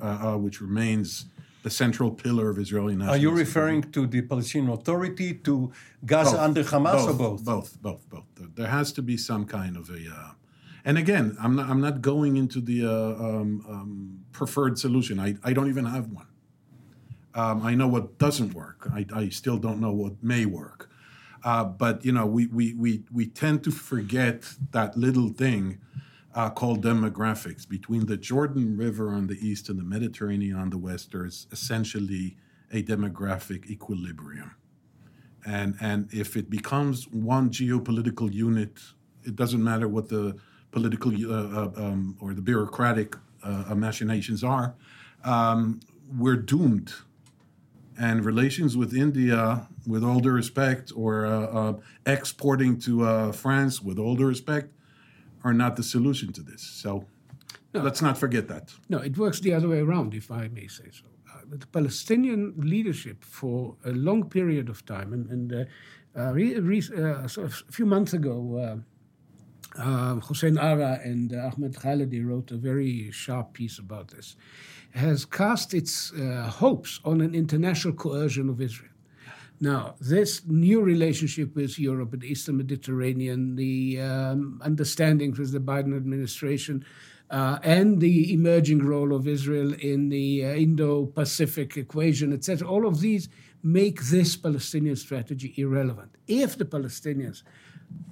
uh, 0.02 0.06
uh, 0.06 0.38
which 0.38 0.62
remains 0.62 1.26
the 1.64 1.70
central 1.70 2.10
pillar 2.10 2.50
of 2.50 2.58
Israeli 2.58 2.96
national 2.96 3.16
Are 3.16 3.18
you 3.18 3.32
referring 3.32 3.82
to 3.92 4.08
the 4.08 4.22
Palestinian 4.22 4.72
Authority, 4.72 5.34
to 5.48 5.72
Gaza 6.06 6.42
under 6.42 6.64
Hamas, 6.64 7.04
or 7.10 7.14
both? 7.14 7.44
Both, 7.44 7.82
both, 7.82 8.10
both. 8.10 8.26
There- 8.36 8.48
There 8.56 8.68
has 8.80 8.94
to 8.94 9.02
be 9.02 9.18
some 9.18 9.44
kind 9.46 9.76
of 9.76 9.90
a. 9.90 10.02
Uh, 10.10 10.32
and 10.86 10.98
again, 10.98 11.36
I'm 11.44 11.56
not. 11.58 11.70
I'm 11.70 11.82
not 11.82 12.02
going 12.02 12.38
into 12.38 12.62
the 12.62 12.86
uh, 12.86 13.26
um, 13.28 13.50
um, 13.74 14.20
preferred 14.32 14.80
solution. 14.80 15.20
I, 15.20 15.36
I 15.44 15.52
don't 15.52 15.68
even 15.68 15.86
have 15.86 16.08
one. 16.22 16.28
Um, 17.36 17.62
I 17.62 17.76
know 17.76 17.88
what 17.88 18.18
doesn't 18.18 18.54
work. 18.54 18.88
I, 18.94 19.06
I 19.14 19.30
still 19.30 19.58
don't 19.58 19.80
know 19.80 19.92
what 19.92 20.14
may 20.24 20.46
work. 20.46 20.89
Uh, 21.44 21.64
but 21.64 22.04
you 22.04 22.12
know, 22.12 22.26
we, 22.26 22.48
we 22.48 22.74
we 22.74 23.04
we 23.12 23.26
tend 23.26 23.64
to 23.64 23.72
forget 23.72 24.54
that 24.72 24.98
little 24.98 25.30
thing 25.30 25.80
uh, 26.36 26.50
called 26.50 26.84
demographics. 26.84 27.68
Between 27.68 28.06
the 28.06 28.18
Jordan 28.18 28.78
River 28.78 29.10
on 29.10 29.28
the 29.28 29.38
east 29.46 29.70
and 29.70 29.80
the 29.80 29.84
Mediterranean 29.84 30.58
on 30.58 30.70
the 30.70 30.78
west, 30.78 31.12
there's 31.12 31.48
essentially 31.52 32.38
a 32.72 32.84
demographic 32.84 33.70
equilibrium. 33.70 34.56
And, 35.46 35.76
and 35.82 36.10
if 36.14 36.36
it 36.36 36.50
becomes 36.50 37.08
one 37.08 37.50
geopolitical 37.50 38.32
unit, 38.32 38.80
it 39.24 39.36
doesn't 39.36 39.64
matter 39.64 39.88
what 39.88 40.10
the 40.10 40.38
political 40.72 41.12
uh, 41.12 41.36
uh, 41.36 41.72
um, 41.78 42.16
or 42.20 42.34
the 42.34 42.42
bureaucratic 42.42 43.16
uh, 43.44 43.74
machinations 43.76 44.44
are, 44.44 44.76
um, 45.24 45.80
we're 46.18 46.36
doomed. 46.36 46.94
And 48.00 48.24
relations 48.24 48.78
with 48.78 48.94
India, 48.96 49.68
with 49.90 50.04
all 50.04 50.20
due 50.20 50.36
respect, 50.44 50.86
or 50.96 51.26
uh, 51.26 51.32
uh, 51.60 51.74
exporting 52.06 52.80
to 52.86 52.92
uh, 53.04 53.32
France, 53.32 53.82
with 53.88 53.98
all 54.04 54.16
due 54.16 54.30
respect, 54.36 54.68
are 55.44 55.54
not 55.64 55.76
the 55.76 55.84
solution 55.84 56.32
to 56.38 56.42
this. 56.50 56.62
So 56.84 57.06
no. 57.74 57.82
let's 57.82 58.02
not 58.02 58.18
forget 58.18 58.48
that. 58.48 58.66
No, 58.88 59.00
it 59.10 59.18
works 59.18 59.40
the 59.40 59.54
other 59.58 59.70
way 59.74 59.80
around, 59.80 60.14
if 60.14 60.28
I 60.32 60.44
may 60.60 60.68
say 60.68 60.90
so. 61.00 61.06
the 61.64 61.68
Palestinian 61.68 62.54
leadership 62.58 63.18
for 63.40 63.76
a 63.92 63.94
long 64.08 64.22
period 64.30 64.70
of 64.70 64.78
time, 64.86 65.10
and, 65.16 65.26
and 65.34 65.46
re, 66.36 66.60
re, 66.60 66.82
so 67.34 67.44
a 67.44 67.50
few 67.78 67.88
months 67.96 68.14
ago, 68.14 68.38
uh, 69.78 70.16
Hussein 70.16 70.58
Agha 70.58 71.00
and 71.04 71.34
uh, 71.34 71.52
Ahmed 71.54 71.74
Khalidi 71.76 72.26
wrote 72.26 72.52
a 72.52 72.58
very 72.58 73.12
sharp 73.12 73.54
piece 73.54 73.80
about 73.80 74.10
this, 74.10 74.36
has 74.94 75.26
cast 75.26 75.74
its 75.74 76.12
uh, 76.14 76.50
hopes 76.50 77.00
on 77.06 77.22
an 77.22 77.36
international 77.36 77.94
coercion 77.94 78.50
of 78.50 78.60
Israel. 78.62 78.89
Now, 79.62 79.96
this 80.00 80.46
new 80.46 80.82
relationship 80.82 81.54
with 81.54 81.78
Europe 81.78 82.14
and 82.14 82.24
Eastern 82.24 82.58
Mediterranean, 82.58 83.56
the 83.58 84.00
um, 84.00 84.62
understandings 84.64 85.38
with 85.38 85.52
the 85.52 85.60
Biden 85.60 85.96
administration, 85.96 86.86
uh, 87.30 87.60
and 87.62 88.00
the 88.00 88.34
emerging 88.34 88.80
role 88.80 89.14
of 89.14 89.28
Israel 89.28 89.74
in 89.74 90.10
the 90.10 90.46
uh, 90.46 90.50
Indo 90.54 91.08
Pacific 91.08 91.76
equation, 91.76 92.32
etc., 92.32 92.68
all 92.68 92.88
of 92.88 93.02
these 93.02 93.28
make 93.62 94.02
this 94.04 94.38
Palestinian 94.38 94.96
strategy 94.96 95.54
irrelevant. 95.58 96.16
If 96.28 96.58
the 96.58 96.66
Palestinians 96.66 97.44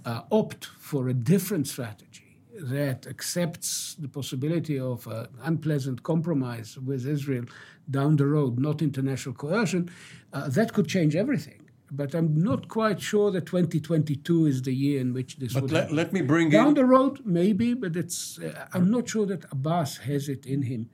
uh, 0.06 0.24
opt 0.32 0.66
for 0.66 1.08
a 1.08 1.14
different 1.14 1.68
strategy 1.68 2.27
that 2.62 3.08
accepts 3.08 3.96
the 3.96 4.08
possibility 4.08 4.80
of 4.80 5.08
an 5.08 5.28
unpleasant 5.44 6.04
compromise 6.04 6.78
with 6.78 7.06
Israel 7.06 7.46
down 7.90 8.16
the 8.16 8.26
road, 8.26 8.60
not 8.60 8.82
international 8.82 9.36
coercion, 9.36 9.90
uh, 10.34 10.50
that 10.50 10.74
could 10.74 10.88
change 10.88 11.16
everything. 11.16 11.62
But 11.90 12.14
I'm 12.14 12.36
not 12.44 12.68
quite 12.68 13.02
sure 13.02 13.32
that 13.32 13.46
2022 13.46 14.46
is 14.46 14.62
the 14.62 14.74
year 14.74 15.00
in 15.00 15.14
which 15.14 15.38
this 15.38 15.54
but 15.54 15.64
would 15.64 15.72
let, 15.72 15.84
happen. 15.84 15.96
let 15.96 16.12
me 16.12 16.22
bring 16.22 16.50
down 16.50 16.70
in... 16.70 16.74
the 16.74 16.86
road, 16.86 17.22
maybe, 17.26 17.74
but 17.74 17.96
it's. 17.96 18.40
Uh, 18.40 18.68
I'm 18.74 18.92
not 18.92 19.08
sure 19.08 19.26
that 19.28 19.46
Abbas 19.52 19.98
has 19.98 20.28
it 20.28 20.46
in 20.46 20.64
him 20.64 20.90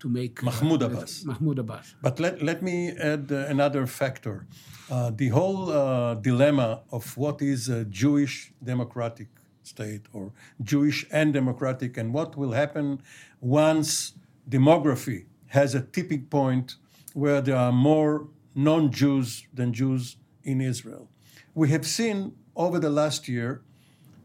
to 0.00 0.08
make 0.10 0.42
Mahmoud 0.42 0.82
Abbas. 0.82 1.24
Mahmoud 1.24 1.58
Abbas. 1.60 1.94
But 2.02 2.20
let, 2.20 2.42
let 2.42 2.62
me 2.62 2.90
add 2.90 3.32
uh, 3.32 3.46
another 3.48 3.86
factor. 3.86 4.46
Uh, 4.90 5.10
the 5.10 5.28
whole 5.28 5.70
uh, 5.70 6.14
dilemma 6.16 6.82
of 6.92 7.16
what 7.16 7.40
is 7.40 7.70
a 7.70 7.86
Jewish 7.86 8.52
democratic 8.62 9.28
state 9.66 10.02
or 10.12 10.32
Jewish 10.62 11.06
and 11.10 11.32
democratic, 11.32 11.96
and 11.96 12.12
what 12.12 12.36
will 12.36 12.52
happen 12.52 13.00
once 13.40 14.14
demography 14.48 15.24
has 15.48 15.74
a 15.74 15.80
tipping 15.80 16.26
point 16.26 16.76
where 17.14 17.40
there 17.40 17.56
are 17.56 17.72
more 17.72 18.28
non 18.54 18.90
Jews 18.90 19.46
than 19.52 19.72
Jews 19.72 20.16
in 20.42 20.60
Israel. 20.60 21.08
We 21.54 21.70
have 21.70 21.86
seen 21.86 22.34
over 22.56 22.78
the 22.78 22.90
last 22.90 23.28
year 23.28 23.62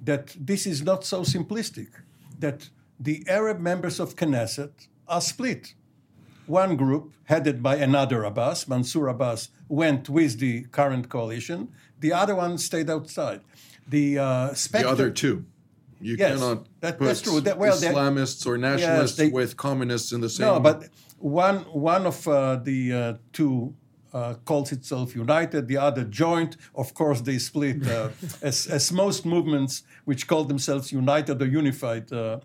that 0.04 0.36
this 0.40 0.66
is 0.66 0.82
not 0.82 1.04
so 1.04 1.22
simplistic, 1.22 1.90
that 2.40 2.70
the 3.00 3.24
Arab 3.28 3.60
members 3.60 4.00
of 4.00 4.16
Knesset 4.16 4.88
are 5.08 5.22
split. 5.22 5.74
One 6.48 6.76
group, 6.76 7.14
headed 7.26 7.62
by 7.62 7.76
another 7.76 8.24
Abbas, 8.24 8.68
Mansour 8.68 9.08
Abbas, 9.08 9.50
went 9.68 10.10
with 10.10 10.40
the 10.40 10.64
current 10.72 11.08
coalition. 11.10 11.70
The 12.00 12.12
other 12.14 12.36
one 12.36 12.58
stayed 12.58 12.90
outside. 12.90 13.42
The, 13.90 14.20
uh, 14.20 14.54
specter, 14.54 14.88
the 14.88 14.92
other 14.92 15.10
two. 15.12 15.46
You 16.02 16.16
yes, 16.18 16.40
cannot 16.40 16.68
that, 16.80 16.98
put 16.98 17.06
that's 17.06 17.22
true. 17.22 17.42
That, 17.42 17.58
well, 17.58 17.76
Islamists 17.76 18.48
or 18.48 18.58
nationalists 18.58 19.18
yes, 19.18 19.28
they, 19.28 19.30
with 19.30 19.58
communists 19.58 20.12
in 20.14 20.22
the 20.22 20.30
same. 20.30 20.48
No, 20.48 20.60
but 20.60 20.88
one 21.18 21.58
one 21.74 22.06
of 22.06 22.26
uh, 22.28 22.56
the 22.56 22.94
uh, 22.94 23.14
two 23.34 23.74
uh, 24.14 24.36
calls 24.46 24.72
itself 24.72 25.16
United, 25.16 25.68
the 25.68 25.78
other 25.78 26.04
joint. 26.04 26.58
Of 26.74 26.94
course, 26.94 27.22
they 27.22 27.38
split, 27.38 27.86
uh, 27.88 28.10
as, 28.42 28.68
as 28.68 28.92
most 28.92 29.26
movements 29.26 29.84
which 30.06 30.28
call 30.28 30.46
themselves 30.46 30.92
United 30.92 31.42
or 31.42 31.48
Unified 31.48 32.12
uh, 32.12 32.40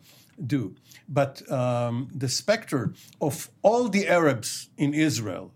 do. 0.47 0.75
But 1.09 1.49
um, 1.51 2.09
the 2.15 2.29
specter 2.29 2.93
of 3.21 3.51
all 3.63 3.89
the 3.89 4.09
Arabs 4.09 4.71
in 4.77 4.95
Israel 4.95 5.53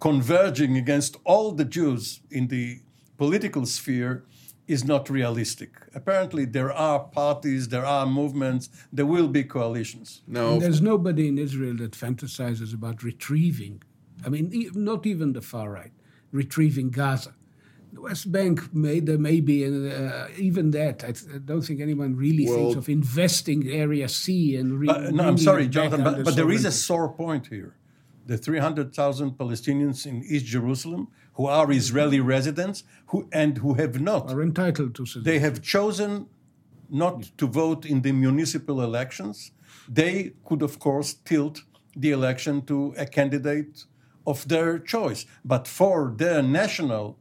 converging 0.00 0.76
against 0.76 1.16
all 1.24 1.52
the 1.52 1.64
Jews 1.64 2.20
in 2.30 2.48
the 2.48 2.80
political 3.18 3.66
sphere 3.66 4.24
is 4.66 4.84
not 4.84 5.10
realistic. 5.10 5.70
Apparently, 5.94 6.44
there 6.44 6.72
are 6.72 7.00
parties, 7.00 7.68
there 7.68 7.84
are 7.84 8.06
movements, 8.06 8.68
there 8.92 9.06
will 9.06 9.28
be 9.28 9.44
coalitions. 9.44 10.22
No, 10.26 10.54
and 10.54 10.62
there's 10.62 10.80
nobody 10.80 11.28
in 11.28 11.38
Israel 11.38 11.76
that 11.78 11.92
fantasizes 11.92 12.72
about 12.72 13.02
retrieving. 13.02 13.82
I 14.24 14.28
mean, 14.28 14.70
not 14.74 15.06
even 15.06 15.32
the 15.32 15.40
far 15.40 15.70
right, 15.70 15.92
retrieving 16.30 16.90
Gaza. 16.90 17.34
The 17.92 18.00
West 18.00 18.32
Bank 18.32 18.74
may 18.74 19.00
there 19.00 19.18
may 19.18 19.40
be, 19.40 19.66
uh, 19.66 20.28
even 20.38 20.70
that 20.70 21.04
I, 21.04 21.12
th- 21.12 21.26
I, 21.34 21.38
don't 21.38 21.60
think 21.60 21.80
anyone 21.80 22.16
really 22.16 22.46
well, 22.46 22.56
thinks 22.56 22.76
of 22.76 22.88
investing 22.88 23.68
Area 23.68 24.08
C 24.08 24.56
and. 24.56 24.80
Re- 24.80 24.86
but, 24.86 25.12
no, 25.12 25.24
I'm 25.24 25.36
sorry, 25.36 25.68
Jonathan, 25.68 26.02
but, 26.02 26.24
but 26.24 26.34
there 26.34 26.50
is 26.50 26.64
a 26.64 26.72
sore 26.72 27.10
point 27.12 27.48
here. 27.48 27.74
The 28.26 28.38
300,000 28.38 29.32
Palestinians 29.32 30.06
in 30.06 30.22
East 30.24 30.46
Jerusalem 30.46 31.08
who 31.34 31.46
are 31.46 31.70
Israeli 31.72 32.20
residents 32.20 32.84
who 33.06 33.28
and 33.32 33.58
who 33.58 33.74
have 33.74 34.00
not 34.00 34.30
are 34.30 34.42
entitled 34.42 34.94
to. 34.94 35.06
Citizenship. 35.06 35.24
They 35.24 35.38
have 35.40 35.62
chosen 35.62 36.26
not 36.90 37.22
to 37.38 37.46
vote 37.46 37.86
in 37.86 38.02
the 38.02 38.12
municipal 38.12 38.82
elections. 38.82 39.52
They 39.88 40.32
could, 40.44 40.62
of 40.62 40.78
course, 40.78 41.14
tilt 41.14 41.62
the 41.96 42.10
election 42.10 42.62
to 42.66 42.94
a 42.96 43.06
candidate 43.06 43.84
of 44.26 44.46
their 44.48 44.78
choice, 44.78 45.26
but 45.44 45.66
for 45.66 46.14
their 46.16 46.42
national 46.42 47.18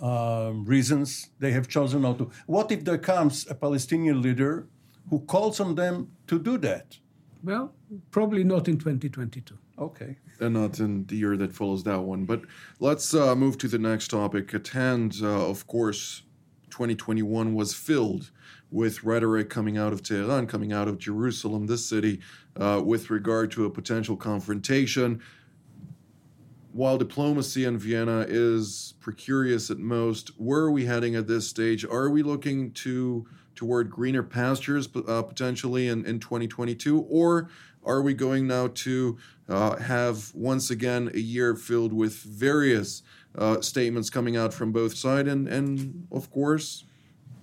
um, 0.00 0.64
reasons, 0.64 1.30
they 1.38 1.52
have 1.52 1.68
chosen 1.68 2.02
not 2.02 2.18
to. 2.18 2.30
What 2.46 2.72
if 2.72 2.84
there 2.84 2.98
comes 2.98 3.46
a 3.50 3.54
Palestinian 3.54 4.22
leader 4.22 4.66
who 5.10 5.20
calls 5.20 5.60
on 5.60 5.74
them 5.74 6.12
to 6.28 6.38
do 6.38 6.56
that? 6.58 6.98
Well, 7.42 7.74
probably 8.10 8.44
not 8.44 8.68
in 8.68 8.78
2022. 8.78 9.58
Okay. 9.78 10.16
And 10.40 10.54
not 10.54 10.78
in 10.78 11.06
the 11.06 11.16
year 11.16 11.36
that 11.36 11.52
follows 11.52 11.84
that 11.84 12.00
one. 12.00 12.24
But 12.24 12.42
let's 12.78 13.14
uh, 13.14 13.34
move 13.36 13.58
to 13.58 13.68
the 13.68 13.78
next 13.78 14.08
topic 14.08 14.54
at 14.54 14.68
hand. 14.68 15.16
Uh, 15.22 15.48
of 15.48 15.66
course, 15.66 16.22
2021 16.70 17.54
was 17.54 17.74
filled 17.74 18.30
with 18.70 19.02
rhetoric 19.04 19.50
coming 19.50 19.76
out 19.76 19.92
of 19.92 20.02
Tehran, 20.02 20.46
coming 20.46 20.72
out 20.72 20.88
of 20.88 20.98
Jerusalem, 20.98 21.66
this 21.66 21.84
city, 21.84 22.20
uh, 22.56 22.80
with 22.84 23.10
regard 23.10 23.50
to 23.52 23.64
a 23.64 23.70
potential 23.70 24.16
confrontation 24.16 25.20
while 26.72 26.98
diplomacy 26.98 27.64
in 27.64 27.78
Vienna 27.78 28.24
is 28.28 28.94
precarious 29.00 29.70
at 29.70 29.78
most, 29.78 30.28
where 30.38 30.60
are 30.60 30.70
we 30.70 30.86
heading 30.86 31.16
at 31.16 31.26
this 31.26 31.48
stage? 31.48 31.84
Are 31.84 32.10
we 32.10 32.22
looking 32.22 32.72
to 32.72 33.26
toward 33.60 33.90
greener 33.90 34.22
pastures 34.22 34.88
uh, 35.06 35.20
potentially 35.20 35.86
in, 35.86 36.02
in 36.06 36.18
2022, 36.18 36.98
or 37.10 37.50
are 37.84 38.00
we 38.00 38.14
going 38.14 38.46
now 38.46 38.68
to 38.72 39.18
uh, 39.50 39.76
have 39.76 40.34
once 40.34 40.70
again 40.70 41.10
a 41.12 41.18
year 41.18 41.54
filled 41.54 41.92
with 41.92 42.14
various 42.22 43.02
uh, 43.36 43.60
statements 43.60 44.08
coming 44.08 44.34
out 44.34 44.54
from 44.54 44.72
both 44.72 44.94
sides, 44.96 45.28
and 45.28 45.46
and 45.46 46.06
of 46.10 46.30
course 46.30 46.84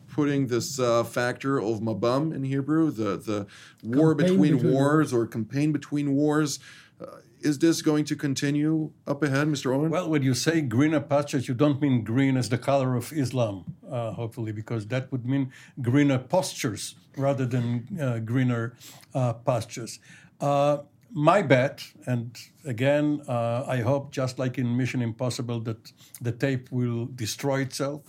putting 0.09 0.47
this 0.47 0.79
uh, 0.79 1.03
factor 1.03 1.61
of 1.61 1.81
mabam 1.81 2.33
in 2.33 2.43
Hebrew, 2.43 2.89
the 2.89 3.17
the 3.17 3.45
war 3.83 4.15
between, 4.15 4.55
between 4.55 4.73
wars 4.73 5.13
or 5.13 5.27
campaign 5.27 5.71
between 5.71 6.15
wars. 6.15 6.57
Uh, 6.99 7.17
is 7.41 7.59
this 7.59 7.81
going 7.81 8.05
to 8.05 8.15
continue 8.15 8.91
up 9.05 9.23
ahead, 9.23 9.47
Mr. 9.47 9.75
Oren? 9.75 9.89
Well, 9.89 10.09
when 10.09 10.23
you 10.23 10.33
say 10.33 10.61
greener 10.61 10.99
pastures, 10.99 11.47
you 11.47 11.53
don't 11.53 11.81
mean 11.81 12.03
green 12.03 12.37
as 12.37 12.49
the 12.49 12.57
color 12.57 12.95
of 12.95 13.13
Islam, 13.13 13.75
uh, 13.89 14.11
hopefully, 14.11 14.51
because 14.51 14.87
that 14.87 15.11
would 15.11 15.25
mean 15.25 15.51
greener 15.81 16.17
postures 16.17 16.95
rather 17.15 17.45
than 17.45 17.87
uh, 18.01 18.19
greener 18.19 18.75
uh, 19.13 19.33
pastures. 19.33 19.99
Uh, 20.39 20.79
my 21.11 21.41
bet, 21.41 21.83
and 22.05 22.37
again, 22.65 23.21
uh, 23.27 23.63
I 23.67 23.77
hope, 23.77 24.11
just 24.11 24.37
like 24.39 24.57
in 24.57 24.75
Mission 24.75 25.01
Impossible, 25.01 25.59
that 25.61 25.91
the 26.21 26.31
tape 26.31 26.71
will 26.71 27.05
destroy 27.05 27.61
itself. 27.61 28.01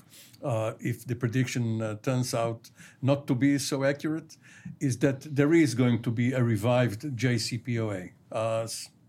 Uh, 0.42 0.72
if 0.78 1.04
the 1.04 1.16
prediction 1.16 1.98
turns 2.02 2.32
out 2.32 2.70
not 3.02 3.26
to 3.26 3.34
be 3.34 3.58
so 3.58 3.84
accurate, 3.84 4.36
is 4.80 4.98
that 4.98 5.20
there 5.34 5.52
is 5.52 5.74
going 5.74 6.02
to 6.02 6.10
be 6.10 6.32
a 6.32 6.42
revived 6.42 7.02
JCPOA 7.16 8.10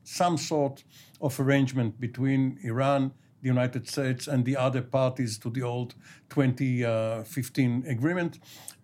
some 0.10 0.38
sort 0.38 0.84
of 1.22 1.40
arrangement 1.40 2.00
between 2.00 2.58
Iran, 2.64 3.12
the 3.42 3.48
United 3.48 3.88
States, 3.88 4.28
and 4.28 4.44
the 4.44 4.58
other 4.58 4.82
parties 4.82 5.38
to 5.38 5.50
the 5.50 5.62
old 5.62 5.94
2015 6.30 7.86
agreement, 7.88 8.40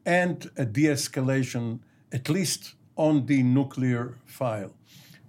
and 0.05 0.49
a 0.55 0.65
de 0.65 0.83
escalation 0.83 1.79
at 2.11 2.29
least 2.29 2.75
on 2.95 3.25
the 3.25 3.41
nuclear 3.43 4.17
file. 4.25 4.73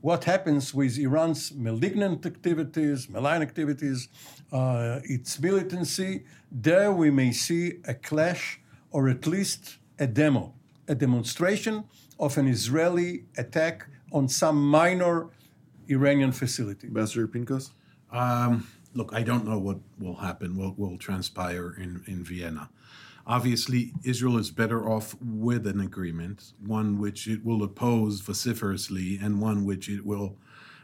What 0.03 0.25
happens 0.25 0.75
with 0.75 0.99
Iran's 0.99 1.53
malignant 1.53 2.27
activities, 2.27 3.09
malign 3.09 3.43
activities, 3.43 4.09
uh, 4.53 5.01
its 5.05 5.41
militancy, 5.41 6.25
there 6.53 6.93
we 6.93 7.11
may 7.11 7.33
see 7.33 7.81
a 7.89 7.95
clash 7.95 8.61
or 8.91 9.09
at 9.09 9.27
least 9.27 9.79
a 9.99 10.07
demo, 10.07 10.55
a 10.87 10.95
demonstration 10.95 11.85
of 12.21 12.39
an 12.39 12.47
Israeli 12.47 13.25
attack 13.37 13.89
on 14.13 14.29
some 14.29 14.59
minor 14.71 15.29
Iranian 15.89 16.33
facility. 16.33 16.87
Ambassador 16.89 17.29
Pinkas? 17.29 17.71
Um, 18.11 18.67
look, 18.95 19.11
I 19.13 19.23
don't 19.23 19.47
know 19.47 19.59
what 19.59 19.79
will 19.99 20.17
happen, 20.17 20.57
what 20.57 20.79
will 20.79 20.97
transpire 20.99 21.75
in, 21.79 22.03
in 22.07 22.25
Vienna. 22.25 22.71
Obviously, 23.27 23.93
Israel 24.05 24.39
is 24.39 24.51
better 24.51 24.89
off 24.89 25.17
with 25.21 25.67
an 25.67 25.81
agreement, 25.81 26.53
one 26.65 26.99
which 26.99 27.27
it 27.27 27.45
will 27.45 27.63
oppose 27.65 28.21
vociferously 28.21 29.19
and 29.21 29.41
one 29.41 29.65
which 29.65 29.89
it 29.89 30.07
will 30.07 30.37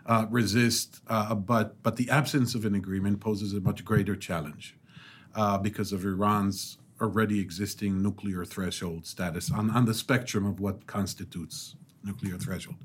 uh, 0.07 0.27
resist. 0.29 1.01
Uh, 1.07 1.37
but, 1.37 1.81
but 1.85 1.97
the 1.97 2.11
absence 2.11 2.57
of 2.57 2.65
an 2.65 2.75
agreement 2.75 3.21
poses 3.21 3.53
a 3.53 3.61
much 3.61 3.85
greater 3.85 4.17
challenge 4.17 4.77
uh, 5.37 5.57
because 5.57 5.93
of 5.93 6.05
Iran's 6.05 6.79
already 7.01 7.41
existing 7.41 8.03
nuclear 8.03 8.45
threshold 8.45 9.07
status 9.07 9.51
on, 9.51 9.71
on 9.71 9.85
the 9.85 9.95
spectrum 9.95 10.45
of 10.45 10.61
what 10.61 10.87
constitutes 10.87 11.77
nuclear 12.05 12.37
threshold. 12.39 12.77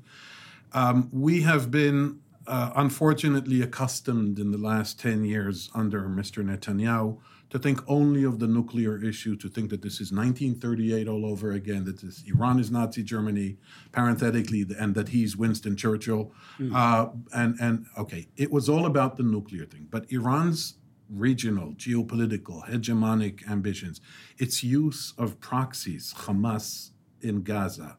Um, 0.72 1.08
we 1.12 1.42
have 1.42 1.70
been 1.70 2.20
uh, 2.46 2.72
unfortunately 2.76 3.62
accustomed 3.62 4.38
in 4.38 4.50
the 4.50 4.58
last 4.58 4.98
10 4.98 5.24
years 5.24 5.70
under 5.74 6.02
Mr. 6.02 6.42
Netanyahu 6.42 7.18
to 7.50 7.58
think 7.58 7.80
only 7.88 8.24
of 8.24 8.38
the 8.38 8.46
nuclear 8.46 9.02
issue, 9.02 9.36
to 9.36 9.48
think 9.48 9.70
that 9.70 9.80
this 9.80 10.00
is 10.00 10.12
1938 10.12 11.08
all 11.08 11.24
over 11.24 11.52
again, 11.52 11.84
that 11.84 12.00
this 12.00 12.22
Iran 12.26 12.58
is 12.58 12.70
Nazi 12.70 13.02
Germany, 13.02 13.56
parenthetically, 13.92 14.66
and 14.78 14.94
that 14.94 15.08
he's 15.08 15.36
Winston 15.36 15.76
Churchill. 15.76 16.32
Mm. 16.58 16.74
Uh, 16.74 17.10
and, 17.32 17.56
and 17.60 17.86
okay, 17.96 18.28
it 18.36 18.50
was 18.50 18.68
all 18.68 18.84
about 18.84 19.16
the 19.16 19.22
nuclear 19.22 19.64
thing. 19.64 19.86
But 19.90 20.10
Iran's 20.10 20.74
regional, 21.08 21.72
geopolitical, 21.72 22.68
hegemonic 22.68 23.48
ambitions, 23.50 24.00
its 24.36 24.62
use 24.62 25.14
of 25.16 25.40
proxies, 25.40 26.14
Hamas 26.14 26.90
in 27.22 27.42
Gaza, 27.42 27.96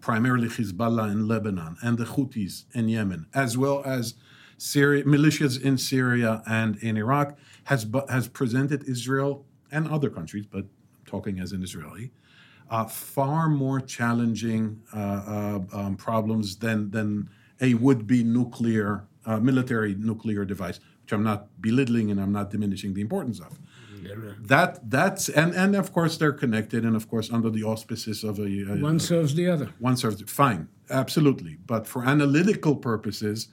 primarily 0.00 0.48
Hezbollah 0.48 1.10
in 1.10 1.26
Lebanon, 1.26 1.76
and 1.82 1.98
the 1.98 2.04
Houthis 2.04 2.64
in 2.72 2.88
Yemen, 2.88 3.26
as 3.34 3.58
well 3.58 3.82
as 3.84 4.14
Syria, 4.56 5.04
militias 5.04 5.60
in 5.60 5.78
Syria 5.78 6.42
and 6.46 6.76
in 6.78 6.96
Iraq, 6.96 7.36
has, 7.64 7.86
has 8.08 8.28
presented 8.28 8.88
Israel 8.88 9.44
and 9.70 9.88
other 9.88 10.10
countries, 10.10 10.46
but 10.46 10.64
talking 11.06 11.38
as 11.40 11.52
an 11.52 11.62
Israeli, 11.62 12.12
uh, 12.70 12.84
far 12.84 13.48
more 13.48 13.80
challenging 13.80 14.80
uh, 14.94 14.98
uh, 14.98 15.60
um, 15.72 15.96
problems 15.96 16.56
than, 16.56 16.90
than 16.90 17.28
a 17.60 17.74
would 17.74 18.06
be 18.06 18.22
nuclear, 18.22 19.06
uh, 19.26 19.38
military 19.38 19.94
nuclear 19.94 20.44
device, 20.44 20.80
which 21.02 21.12
I'm 21.12 21.24
not 21.24 21.48
belittling 21.60 22.10
and 22.10 22.20
I'm 22.20 22.32
not 22.32 22.50
diminishing 22.50 22.94
the 22.94 23.00
importance 23.00 23.40
of. 23.40 23.58
That 24.40 24.90
that's 24.90 25.28
and 25.28 25.54
and 25.54 25.74
of 25.74 25.92
course 25.92 26.16
they're 26.16 26.32
connected, 26.32 26.84
and 26.84 26.96
of 26.96 27.08
course 27.08 27.30
under 27.30 27.50
the 27.50 27.64
auspices 27.64 28.24
of 28.24 28.38
a, 28.38 28.42
a 28.42 28.76
one 28.76 28.98
serves 28.98 29.34
the 29.34 29.48
other. 29.48 29.70
One 29.78 29.96
serves 29.96 30.22
fine, 30.22 30.68
absolutely. 30.90 31.58
But 31.66 31.86
for 31.86 32.04
analytical 32.04 32.76
purposes, 32.76 33.48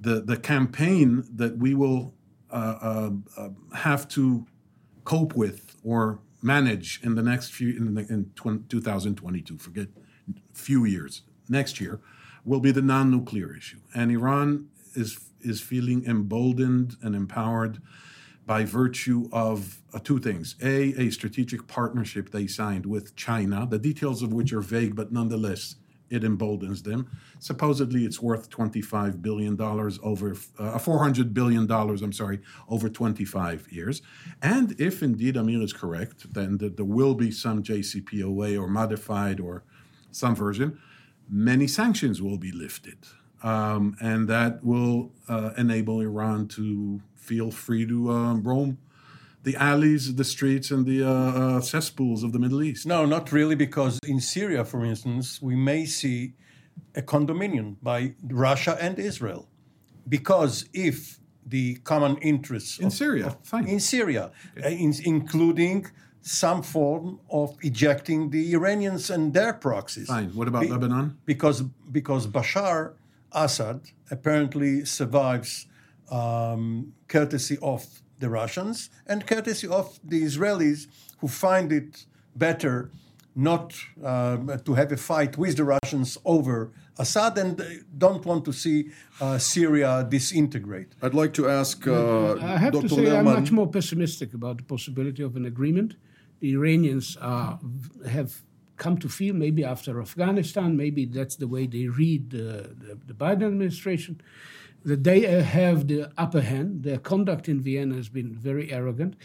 the 0.00 0.20
the 0.20 0.36
campaign 0.36 1.24
that 1.34 1.58
we 1.58 1.74
will 1.74 2.14
uh, 2.50 2.78
uh, 2.80 3.10
uh, 3.36 3.48
have 3.74 4.08
to 4.08 4.46
cope 5.04 5.34
with 5.34 5.76
or 5.82 6.20
manage 6.42 7.00
in 7.02 7.14
the 7.14 7.22
next 7.22 7.52
few 7.52 7.76
in, 7.76 7.94
the, 7.94 8.06
in 8.08 8.30
2022, 8.68 9.58
forget 9.58 9.88
few 10.52 10.84
years, 10.84 11.22
next 11.48 11.80
year, 11.80 12.00
will 12.44 12.60
be 12.60 12.70
the 12.70 12.82
non-nuclear 12.82 13.56
issue, 13.56 13.78
and 13.94 14.10
Iran 14.10 14.68
is 14.94 15.18
is 15.40 15.60
feeling 15.60 16.04
emboldened 16.06 16.96
and 17.02 17.14
empowered 17.14 17.80
by 18.46 18.64
virtue 18.64 19.28
of 19.32 19.82
uh, 19.92 19.98
two 19.98 20.20
things. 20.20 20.54
A, 20.62 20.94
a 21.00 21.10
strategic 21.10 21.66
partnership 21.66 22.30
they 22.30 22.46
signed 22.46 22.86
with 22.86 23.16
China, 23.16 23.66
the 23.68 23.78
details 23.78 24.22
of 24.22 24.32
which 24.32 24.52
are 24.52 24.60
vague, 24.60 24.94
but 24.94 25.12
nonetheless, 25.12 25.76
it 26.08 26.22
emboldens 26.22 26.82
them. 26.84 27.10
Supposedly, 27.40 28.04
it's 28.04 28.22
worth 28.22 28.48
$25 28.48 29.20
billion 29.20 29.60
over, 29.60 30.30
uh, 30.58 30.78
$400 30.78 31.34
billion, 31.34 31.70
I'm 31.70 32.12
sorry, 32.12 32.40
over 32.68 32.88
25 32.88 33.66
years. 33.72 34.02
And 34.40 34.80
if 34.80 35.02
indeed 35.02 35.36
Amir 35.36 35.62
is 35.62 35.72
correct, 35.72 36.32
then 36.32 36.58
there 36.58 36.84
will 36.84 37.14
be 37.14 37.32
some 37.32 37.62
JCPOA 37.62 38.60
or 38.60 38.68
modified 38.68 39.40
or 39.40 39.64
some 40.12 40.36
version, 40.36 40.78
many 41.28 41.66
sanctions 41.66 42.22
will 42.22 42.38
be 42.38 42.52
lifted. 42.52 42.98
Um, 43.42 43.96
and 44.00 44.28
that 44.28 44.64
will 44.64 45.12
uh, 45.28 45.50
enable 45.58 46.00
Iran 46.00 46.48
to 46.48 47.00
feel 47.14 47.50
free 47.50 47.86
to 47.86 48.10
um, 48.10 48.42
roam 48.42 48.78
the 49.42 49.54
alleys, 49.56 50.12
the 50.16 50.24
streets, 50.24 50.72
and 50.72 50.84
the 50.84 51.04
uh, 51.04 51.10
uh, 51.10 51.60
cesspools 51.60 52.24
of 52.24 52.32
the 52.32 52.38
Middle 52.38 52.62
East. 52.64 52.84
No, 52.84 53.06
not 53.06 53.30
really, 53.30 53.54
because 53.54 54.00
in 54.04 54.20
Syria, 54.20 54.64
for 54.64 54.84
instance, 54.84 55.40
we 55.40 55.54
may 55.54 55.86
see 55.86 56.34
a 56.96 57.02
condominium 57.02 57.76
by 57.80 58.14
Russia 58.28 58.76
and 58.80 58.98
Israel. 58.98 59.48
Because 60.08 60.68
if 60.72 61.20
the 61.46 61.76
common 61.84 62.16
interests 62.18 62.78
in 62.78 62.86
of, 62.86 62.92
Syria, 62.92 63.26
of, 63.26 63.36
fine. 63.44 63.68
in 63.68 63.78
Syria, 63.78 64.32
uh, 64.64 64.68
in, 64.68 64.92
including 65.04 65.86
some 66.22 66.60
form 66.62 67.20
of 67.30 67.56
ejecting 67.62 68.30
the 68.30 68.52
Iranians 68.52 69.10
and 69.10 69.32
their 69.32 69.52
proxies. 69.52 70.08
Fine. 70.08 70.30
What 70.30 70.48
about 70.48 70.62
Be- 70.62 70.70
Lebanon? 70.70 71.18
Because 71.24 71.62
because 71.62 72.26
Bashar 72.26 72.94
Assad 73.36 73.80
apparently 74.10 74.84
survives 74.84 75.66
um, 76.10 76.92
courtesy 77.06 77.58
of 77.62 77.84
the 78.18 78.30
Russians 78.30 78.90
and 79.06 79.26
courtesy 79.26 79.68
of 79.68 80.00
the 80.02 80.22
Israelis 80.22 80.86
who 81.20 81.28
find 81.28 81.70
it 81.70 82.06
better 82.34 82.90
not 83.34 83.74
uh, 84.02 84.56
to 84.64 84.72
have 84.74 84.90
a 84.92 84.96
fight 84.96 85.36
with 85.36 85.58
the 85.58 85.64
Russians 85.64 86.16
over 86.24 86.72
Assad 86.98 87.36
and 87.36 87.62
don't 87.98 88.24
want 88.24 88.46
to 88.46 88.52
see 88.52 88.90
uh, 89.20 89.36
Syria 89.36 90.06
disintegrate. 90.08 90.94
I'd 91.02 91.12
like 91.12 91.34
to 91.34 91.46
ask 91.46 91.86
uh, 91.86 92.36
I 92.36 92.56
have 92.56 92.72
Dr. 92.72 92.88
to 92.88 92.94
say 92.94 93.04
Lerman. 93.04 93.18
I'm 93.18 93.24
much 93.24 93.52
more 93.52 93.68
pessimistic 93.68 94.32
about 94.32 94.56
the 94.56 94.62
possibility 94.62 95.22
of 95.22 95.36
an 95.36 95.44
agreement. 95.44 95.96
The 96.40 96.52
Iranians 96.54 97.18
have 97.20 98.42
come 98.76 98.98
to 98.98 99.08
feel, 99.08 99.34
maybe 99.34 99.64
after 99.64 100.00
Afghanistan, 100.00 100.76
maybe 100.76 101.04
that's 101.04 101.36
the 101.36 101.48
way 101.48 101.66
they 101.66 101.86
read 101.86 102.30
the, 102.30 102.74
the, 102.78 102.98
the 103.06 103.14
Biden 103.14 103.46
administration, 103.46 104.20
that 104.84 105.04
they 105.04 105.20
have 105.20 105.88
the 105.88 106.12
upper 106.16 106.40
hand. 106.40 106.82
Their 106.82 106.98
conduct 106.98 107.48
in 107.48 107.60
Vienna 107.60 107.96
has 107.96 108.08
been 108.08 108.34
very 108.34 108.72
arrogant. 108.72 109.16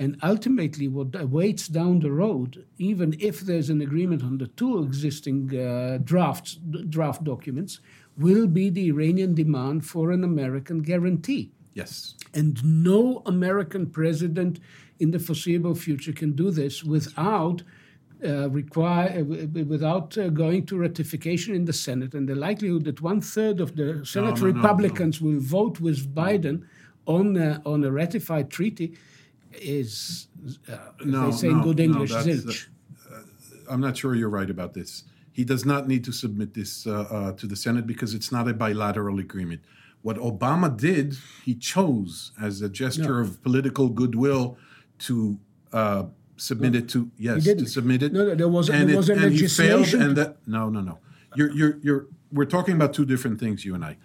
And 0.00 0.16
ultimately, 0.22 0.86
what 0.86 1.20
awaits 1.20 1.66
down 1.66 1.98
the 1.98 2.12
road, 2.12 2.64
even 2.78 3.16
if 3.18 3.40
there's 3.40 3.68
an 3.68 3.80
agreement 3.80 4.22
on 4.22 4.38
the 4.38 4.46
two 4.46 4.84
existing 4.84 5.58
uh, 5.58 5.98
drafts, 6.04 6.54
draft 6.88 7.24
documents, 7.24 7.80
will 8.16 8.46
be 8.46 8.70
the 8.70 8.88
Iranian 8.88 9.34
demand 9.34 9.84
for 9.84 10.12
an 10.12 10.22
American 10.22 10.82
guarantee. 10.82 11.50
Yes. 11.74 12.14
And 12.32 12.62
no 12.64 13.22
American 13.26 13.86
president 13.86 14.60
in 15.00 15.10
the 15.10 15.18
foreseeable 15.18 15.74
future 15.74 16.12
can 16.12 16.32
do 16.32 16.50
this 16.50 16.84
without 16.84 17.62
uh, 18.24 18.50
require 18.50 19.20
uh, 19.20 19.64
without 19.64 20.18
uh, 20.18 20.28
going 20.28 20.66
to 20.66 20.76
ratification 20.76 21.54
in 21.54 21.64
the 21.64 21.72
Senate, 21.72 22.14
and 22.14 22.28
the 22.28 22.34
likelihood 22.34 22.84
that 22.84 23.00
one 23.00 23.20
third 23.20 23.60
of 23.60 23.76
the 23.76 24.04
Senate 24.04 24.40
no, 24.40 24.46
no, 24.46 24.52
Republicans 24.52 25.22
no, 25.22 25.28
will 25.28 25.40
vote 25.40 25.78
with 25.78 26.12
Biden 26.12 26.64
on 27.06 27.36
a, 27.36 27.62
on 27.64 27.84
a 27.84 27.92
ratified 27.92 28.50
treaty 28.50 28.98
is, 29.52 30.26
uh, 30.68 30.76
no, 31.04 31.30
they 31.30 31.36
say 31.36 31.48
in 31.48 31.62
good 31.62 31.78
English, 31.78 32.10
zilch. 32.10 32.66
Uh, 33.08 33.20
I'm 33.70 33.80
not 33.80 33.96
sure 33.96 34.16
you're 34.16 34.28
right 34.28 34.50
about 34.50 34.74
this. 34.74 35.04
He 35.30 35.44
does 35.44 35.64
not 35.64 35.86
need 35.86 36.02
to 36.02 36.12
submit 36.12 36.54
this 36.54 36.82
to 36.82 37.36
the 37.44 37.54
Senate 37.54 37.86
because 37.86 38.14
it's 38.14 38.32
not 38.32 38.48
a 38.48 38.52
bilateral 38.52 39.20
agreement. 39.20 39.60
What 40.02 40.16
Obama 40.16 40.76
did, 40.76 41.16
he 41.44 41.54
chose 41.54 42.32
as 42.40 42.62
a 42.62 42.68
gesture 42.68 43.20
of 43.20 43.40
political 43.44 43.88
goodwill 43.88 44.58
to 45.06 45.38
uh, 46.38 46.42
submit 46.42 46.74
it 46.74 46.88
to 46.90 47.10
yes 47.16 47.44
to 47.44 47.66
submit 47.66 48.02
it. 48.02 48.12
No, 48.12 48.24
no 48.26 48.34
there 48.34 48.48
was 48.48 48.70
and 48.70 48.88
there 48.88 48.96
was 48.96 49.08
it, 49.08 49.18
a 49.18 49.22
and 49.22 49.32
legislation. 49.32 49.78
He 49.78 49.84
failed 49.90 50.02
and 50.02 50.16
that 50.16 50.36
no 50.46 50.68
no 50.68 50.80
no. 50.80 50.98
You're 51.36 51.52
you're 51.52 51.78
you're 51.82 52.06
we're 52.32 52.44
talking 52.44 52.74
about 52.74 52.94
two 52.94 53.04
different 53.04 53.40
things, 53.40 53.64
you 53.64 53.74
and 53.74 53.84
I. 53.84 53.96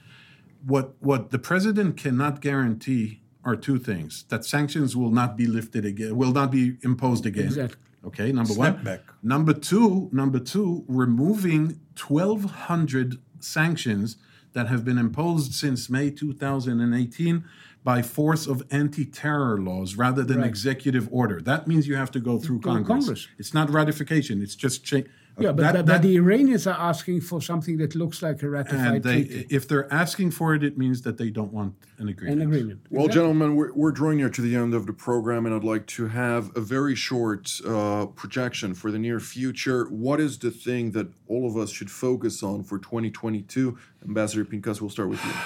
What 0.65 0.95
what 0.99 1.31
the 1.31 1.39
president 1.39 1.97
cannot 1.97 2.41
guarantee 2.41 3.21
are 3.43 3.55
two 3.55 3.79
things: 3.79 4.25
that 4.29 4.45
sanctions 4.45 4.95
will 4.95 5.11
not 5.11 5.37
be 5.37 5.45
lifted 5.45 5.85
again, 5.85 6.15
will 6.15 6.31
not 6.31 6.51
be 6.51 6.77
imposed 6.81 7.25
again. 7.25 7.45
Exactly. 7.45 7.77
Okay, 8.05 8.31
number 8.31 8.53
Snap 8.53 8.75
one. 8.75 8.83
Back. 8.83 9.01
Number 9.21 9.53
two, 9.53 10.09
number 10.11 10.39
two, 10.39 10.83
removing 10.87 11.79
twelve 11.95 12.43
hundred 12.43 13.19
sanctions 13.39 14.17
that 14.53 14.67
have 14.67 14.85
been 14.85 14.97
imposed 14.97 15.53
since 15.53 15.89
May 15.89 16.09
2018 16.11 17.43
by 17.83 18.01
force 18.01 18.47
of 18.47 18.63
anti-terror 18.71 19.59
laws 19.59 19.95
rather 19.95 20.23
than 20.23 20.37
right. 20.39 20.47
executive 20.47 21.09
order. 21.11 21.41
That 21.41 21.67
means 21.67 21.87
you 21.87 21.95
have 21.95 22.11
to 22.11 22.19
go 22.19 22.39
through 22.39 22.61
Congress. 22.61 22.87
Congress. 22.87 23.27
It's 23.37 23.53
not 23.53 23.69
ratification. 23.69 24.41
It's 24.41 24.55
just 24.55 24.85
cha- 24.85 24.97
Yeah, 25.39 25.51
but, 25.51 25.57
That- 25.57 25.57
but, 25.57 25.73
that- 25.73 25.85
but 25.87 26.01
the 26.03 26.15
Iranians 26.15 26.65
are 26.67 26.79
asking 26.79 27.21
for 27.21 27.41
something 27.41 27.75
that 27.77 27.93
looks 27.95 28.21
like 28.21 28.41
a 28.43 28.49
ratified 28.49 28.93
and 28.95 29.03
they, 29.03 29.23
treaty. 29.25 29.47
if 29.49 29.67
they're 29.67 29.91
asking 29.91 30.31
for 30.31 30.53
it, 30.55 30.63
it 30.63 30.77
means 30.77 31.01
that 31.01 31.17
they 31.17 31.29
don't 31.29 31.51
want 31.51 31.73
an 31.97 32.07
agreement. 32.07 32.41
An 32.41 32.47
agreement. 32.47 32.79
Well, 32.89 33.05
Exactly. 33.07 33.19
gentlemen, 33.19 33.55
we're, 33.57 33.73
we're 33.73 33.91
drawing 33.91 34.17
near 34.17 34.29
to 34.29 34.41
the 34.41 34.55
end 34.55 34.73
of 34.73 34.85
the 34.85 34.93
program, 34.93 35.45
and 35.45 35.53
I'd 35.55 35.63
like 35.65 35.85
to 35.97 36.07
have 36.07 36.51
a 36.55 36.61
very 36.61 36.95
short 36.95 37.51
uh, 37.67 38.05
projection 38.21 38.75
for 38.75 38.91
the 38.91 38.99
near 38.99 39.19
future. 39.19 39.85
What 39.89 40.21
is 40.21 40.37
the 40.37 40.51
thing 40.51 40.91
that 40.91 41.07
all 41.27 41.45
of 41.47 41.57
us 41.57 41.69
should 41.71 41.91
focus 41.91 42.43
on 42.43 42.63
for 42.63 42.77
2022? 42.77 43.77
Ambassador 44.07 44.45
Pinkas, 44.45 44.79
we'll 44.79 44.89
start 44.89 45.09
with 45.09 45.23
you. 45.25 45.31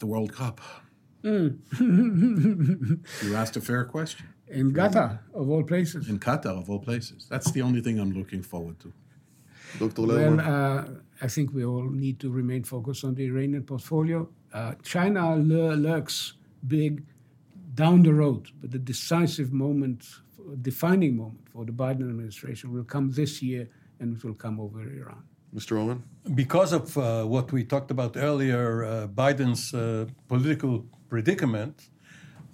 The 0.00 0.06
World 0.06 0.32
Cup. 0.32 0.60
Mm. 1.24 1.58
you 3.22 3.36
asked 3.36 3.56
a 3.56 3.60
fair 3.60 3.84
question. 3.84 4.26
In 4.48 4.72
Qatar, 4.72 5.20
of 5.34 5.48
all 5.48 5.62
places. 5.62 6.08
In 6.08 6.18
Qatar, 6.18 6.58
of 6.60 6.68
all 6.68 6.78
places. 6.78 7.26
That's 7.30 7.50
the 7.52 7.62
only 7.62 7.80
thing 7.80 7.98
I'm 7.98 8.12
looking 8.12 8.42
forward 8.42 8.78
to. 8.80 8.92
Dr. 9.78 10.02
Well, 10.02 10.40
uh, 10.40 10.84
I 11.22 11.28
think 11.28 11.54
we 11.54 11.64
all 11.64 11.88
need 11.88 12.20
to 12.20 12.30
remain 12.30 12.64
focused 12.64 13.04
on 13.04 13.14
the 13.14 13.24
Iranian 13.24 13.62
portfolio. 13.62 14.28
Uh, 14.52 14.74
China 14.82 15.36
lur- 15.36 15.76
lurks 15.76 16.34
big 16.66 17.04
down 17.74 18.02
the 18.02 18.12
road, 18.12 18.48
but 18.60 18.70
the 18.70 18.78
decisive 18.78 19.52
moment, 19.52 20.04
defining 20.60 21.16
moment 21.16 21.48
for 21.50 21.64
the 21.64 21.72
Biden 21.72 22.02
administration 22.02 22.72
will 22.72 22.84
come 22.84 23.10
this 23.12 23.40
year, 23.40 23.68
and 24.00 24.16
it 24.16 24.24
will 24.24 24.34
come 24.34 24.60
over 24.60 24.82
Iran. 24.82 25.22
Mr. 25.54 25.78
Oren? 25.82 26.02
because 26.34 26.72
of 26.72 26.96
uh, 26.96 27.24
what 27.24 27.52
we 27.52 27.64
talked 27.64 27.90
about 27.90 28.16
earlier, 28.16 28.84
uh, 28.84 29.06
Biden's 29.06 29.74
uh, 29.74 30.06
political 30.28 30.86
predicament, 31.12 31.76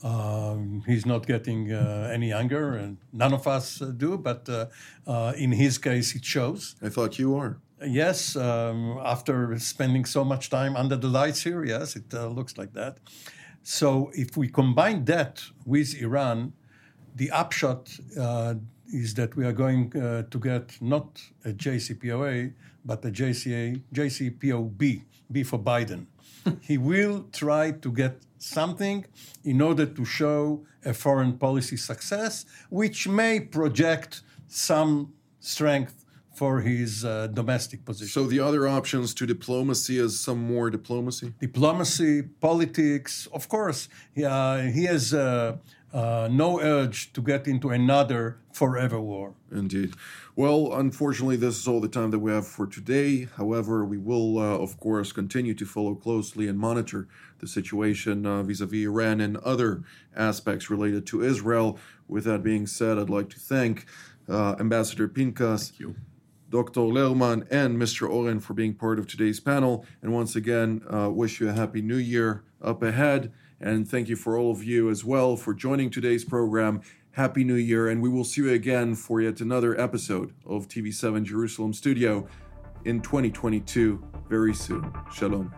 um, 0.02 0.82
he's 0.90 1.06
not 1.06 1.22
getting 1.34 1.72
uh, 1.72 2.10
any 2.16 2.28
younger, 2.36 2.66
and 2.82 2.98
none 3.12 3.32
of 3.32 3.46
us 3.46 3.80
uh, 3.80 3.86
do, 4.04 4.18
but 4.18 4.48
uh, 4.48 4.66
uh, 5.06 5.32
in 5.44 5.52
his 5.52 5.78
case, 5.78 6.08
it 6.18 6.24
shows. 6.24 6.74
I 6.86 6.88
thought 6.88 7.20
you 7.20 7.36
are. 7.36 7.52
Yes, 8.00 8.34
um, 8.34 8.98
after 9.14 9.36
spending 9.60 10.04
so 10.16 10.24
much 10.24 10.50
time 10.50 10.74
under 10.82 10.96
the 10.96 11.06
lights 11.20 11.40
here, 11.48 11.62
yes, 11.64 11.94
it 11.94 12.12
uh, 12.12 12.26
looks 12.38 12.58
like 12.60 12.72
that. 12.72 12.94
So 13.62 14.10
if 14.14 14.36
we 14.36 14.48
combine 14.48 15.04
that 15.04 15.34
with 15.64 15.88
Iran, 16.06 16.52
the 17.14 17.30
upshot 17.30 17.82
uh, 18.18 18.54
is 19.02 19.14
that 19.14 19.36
we 19.36 19.44
are 19.48 19.56
going 19.64 19.82
uh, 19.94 20.22
to 20.32 20.38
get 20.50 20.64
not 20.80 21.08
a 21.44 21.52
JCPOA, 21.64 22.52
but 22.88 23.02
the 23.02 23.12
JCA, 23.12 23.82
JCPOB, 23.98 25.02
B 25.30 25.42
for 25.44 25.58
Biden. 25.58 26.06
he 26.70 26.78
will 26.78 27.26
try 27.42 27.64
to 27.84 27.92
get 27.92 28.14
something 28.38 29.04
in 29.44 29.60
order 29.60 29.84
to 29.84 30.04
show 30.04 30.64
a 30.84 30.94
foreign 30.94 31.34
policy 31.36 31.76
success, 31.76 32.46
which 32.70 33.06
may 33.06 33.40
project 33.40 34.22
some 34.48 35.12
strength 35.40 36.06
for 36.34 36.60
his 36.60 37.04
uh, 37.04 37.26
domestic 37.40 37.84
position. 37.84 38.12
So 38.18 38.26
the 38.26 38.40
other 38.40 38.62
options 38.68 39.12
to 39.14 39.26
diplomacy 39.26 39.98
is 39.98 40.18
some 40.20 40.40
more 40.54 40.70
diplomacy? 40.70 41.34
diplomacy, 41.40 42.22
politics. 42.48 43.28
Of 43.38 43.48
course, 43.48 43.88
he, 44.14 44.24
uh, 44.24 44.58
he 44.76 44.84
has 44.84 45.12
uh, 45.12 45.56
uh, 45.92 46.28
no 46.30 46.60
urge 46.60 47.12
to 47.14 47.22
get 47.22 47.46
into 47.46 47.70
another 47.70 48.38
forever 48.52 49.00
war. 49.00 49.34
Indeed. 49.50 49.94
Well, 50.36 50.74
unfortunately, 50.74 51.36
this 51.36 51.58
is 51.58 51.66
all 51.66 51.80
the 51.80 51.88
time 51.88 52.10
that 52.10 52.18
we 52.18 52.30
have 52.30 52.46
for 52.46 52.66
today. 52.66 53.28
However, 53.36 53.84
we 53.84 53.96
will, 53.96 54.38
uh, 54.38 54.58
of 54.58 54.78
course, 54.78 55.12
continue 55.12 55.54
to 55.54 55.64
follow 55.64 55.94
closely 55.94 56.46
and 56.46 56.58
monitor 56.58 57.08
the 57.38 57.46
situation 57.46 58.22
vis 58.46 58.60
a 58.60 58.66
vis 58.66 58.84
Iran 58.86 59.20
and 59.20 59.36
other 59.38 59.82
aspects 60.14 60.70
related 60.70 61.06
to 61.06 61.22
Israel. 61.22 61.78
With 62.06 62.24
that 62.24 62.42
being 62.42 62.66
said, 62.66 62.98
I'd 62.98 63.10
like 63.10 63.30
to 63.30 63.38
thank 63.38 63.86
uh, 64.28 64.56
Ambassador 64.60 65.08
Pinkas. 65.08 65.78
you. 65.78 65.96
Dr. 66.50 66.80
Lerman 66.80 67.46
and 67.50 67.76
Mr. 67.76 68.08
Oren 68.08 68.40
for 68.40 68.54
being 68.54 68.74
part 68.74 68.98
of 68.98 69.06
today's 69.06 69.38
panel. 69.38 69.84
And 70.00 70.14
once 70.14 70.34
again, 70.34 70.82
uh, 70.90 71.10
wish 71.10 71.40
you 71.40 71.48
a 71.48 71.52
happy 71.52 71.82
new 71.82 71.96
year 71.96 72.42
up 72.62 72.82
ahead. 72.82 73.32
And 73.60 73.88
thank 73.88 74.08
you 74.08 74.16
for 74.16 74.38
all 74.38 74.50
of 74.50 74.62
you 74.62 74.88
as 74.88 75.04
well 75.04 75.36
for 75.36 75.52
joining 75.52 75.90
today's 75.90 76.24
program. 76.24 76.80
Happy 77.12 77.42
New 77.42 77.54
Year. 77.54 77.88
And 77.88 78.00
we 78.00 78.08
will 78.08 78.24
see 78.24 78.42
you 78.42 78.52
again 78.52 78.94
for 78.94 79.20
yet 79.20 79.40
another 79.40 79.78
episode 79.80 80.32
of 80.46 80.68
TV7 80.68 81.24
Jerusalem 81.24 81.72
Studio 81.72 82.28
in 82.84 83.00
2022 83.00 84.02
very 84.28 84.54
soon. 84.54 84.92
Shalom. 85.12 85.52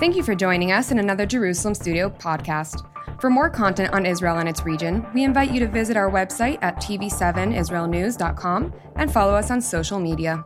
Thank 0.00 0.16
you 0.16 0.22
for 0.22 0.34
joining 0.34 0.72
us 0.72 0.90
in 0.90 0.98
another 0.98 1.24
Jerusalem 1.24 1.74
Studio 1.74 2.10
podcast. 2.10 2.86
For 3.20 3.30
more 3.30 3.48
content 3.48 3.94
on 3.94 4.04
Israel 4.04 4.38
and 4.38 4.48
its 4.48 4.64
region, 4.64 5.06
we 5.14 5.24
invite 5.24 5.50
you 5.50 5.60
to 5.60 5.66
visit 5.66 5.96
our 5.96 6.10
website 6.10 6.58
at 6.60 6.76
tv7israelnews.com 6.76 8.74
and 8.96 9.12
follow 9.12 9.34
us 9.34 9.50
on 9.50 9.60
social 9.62 9.98
media. 9.98 10.44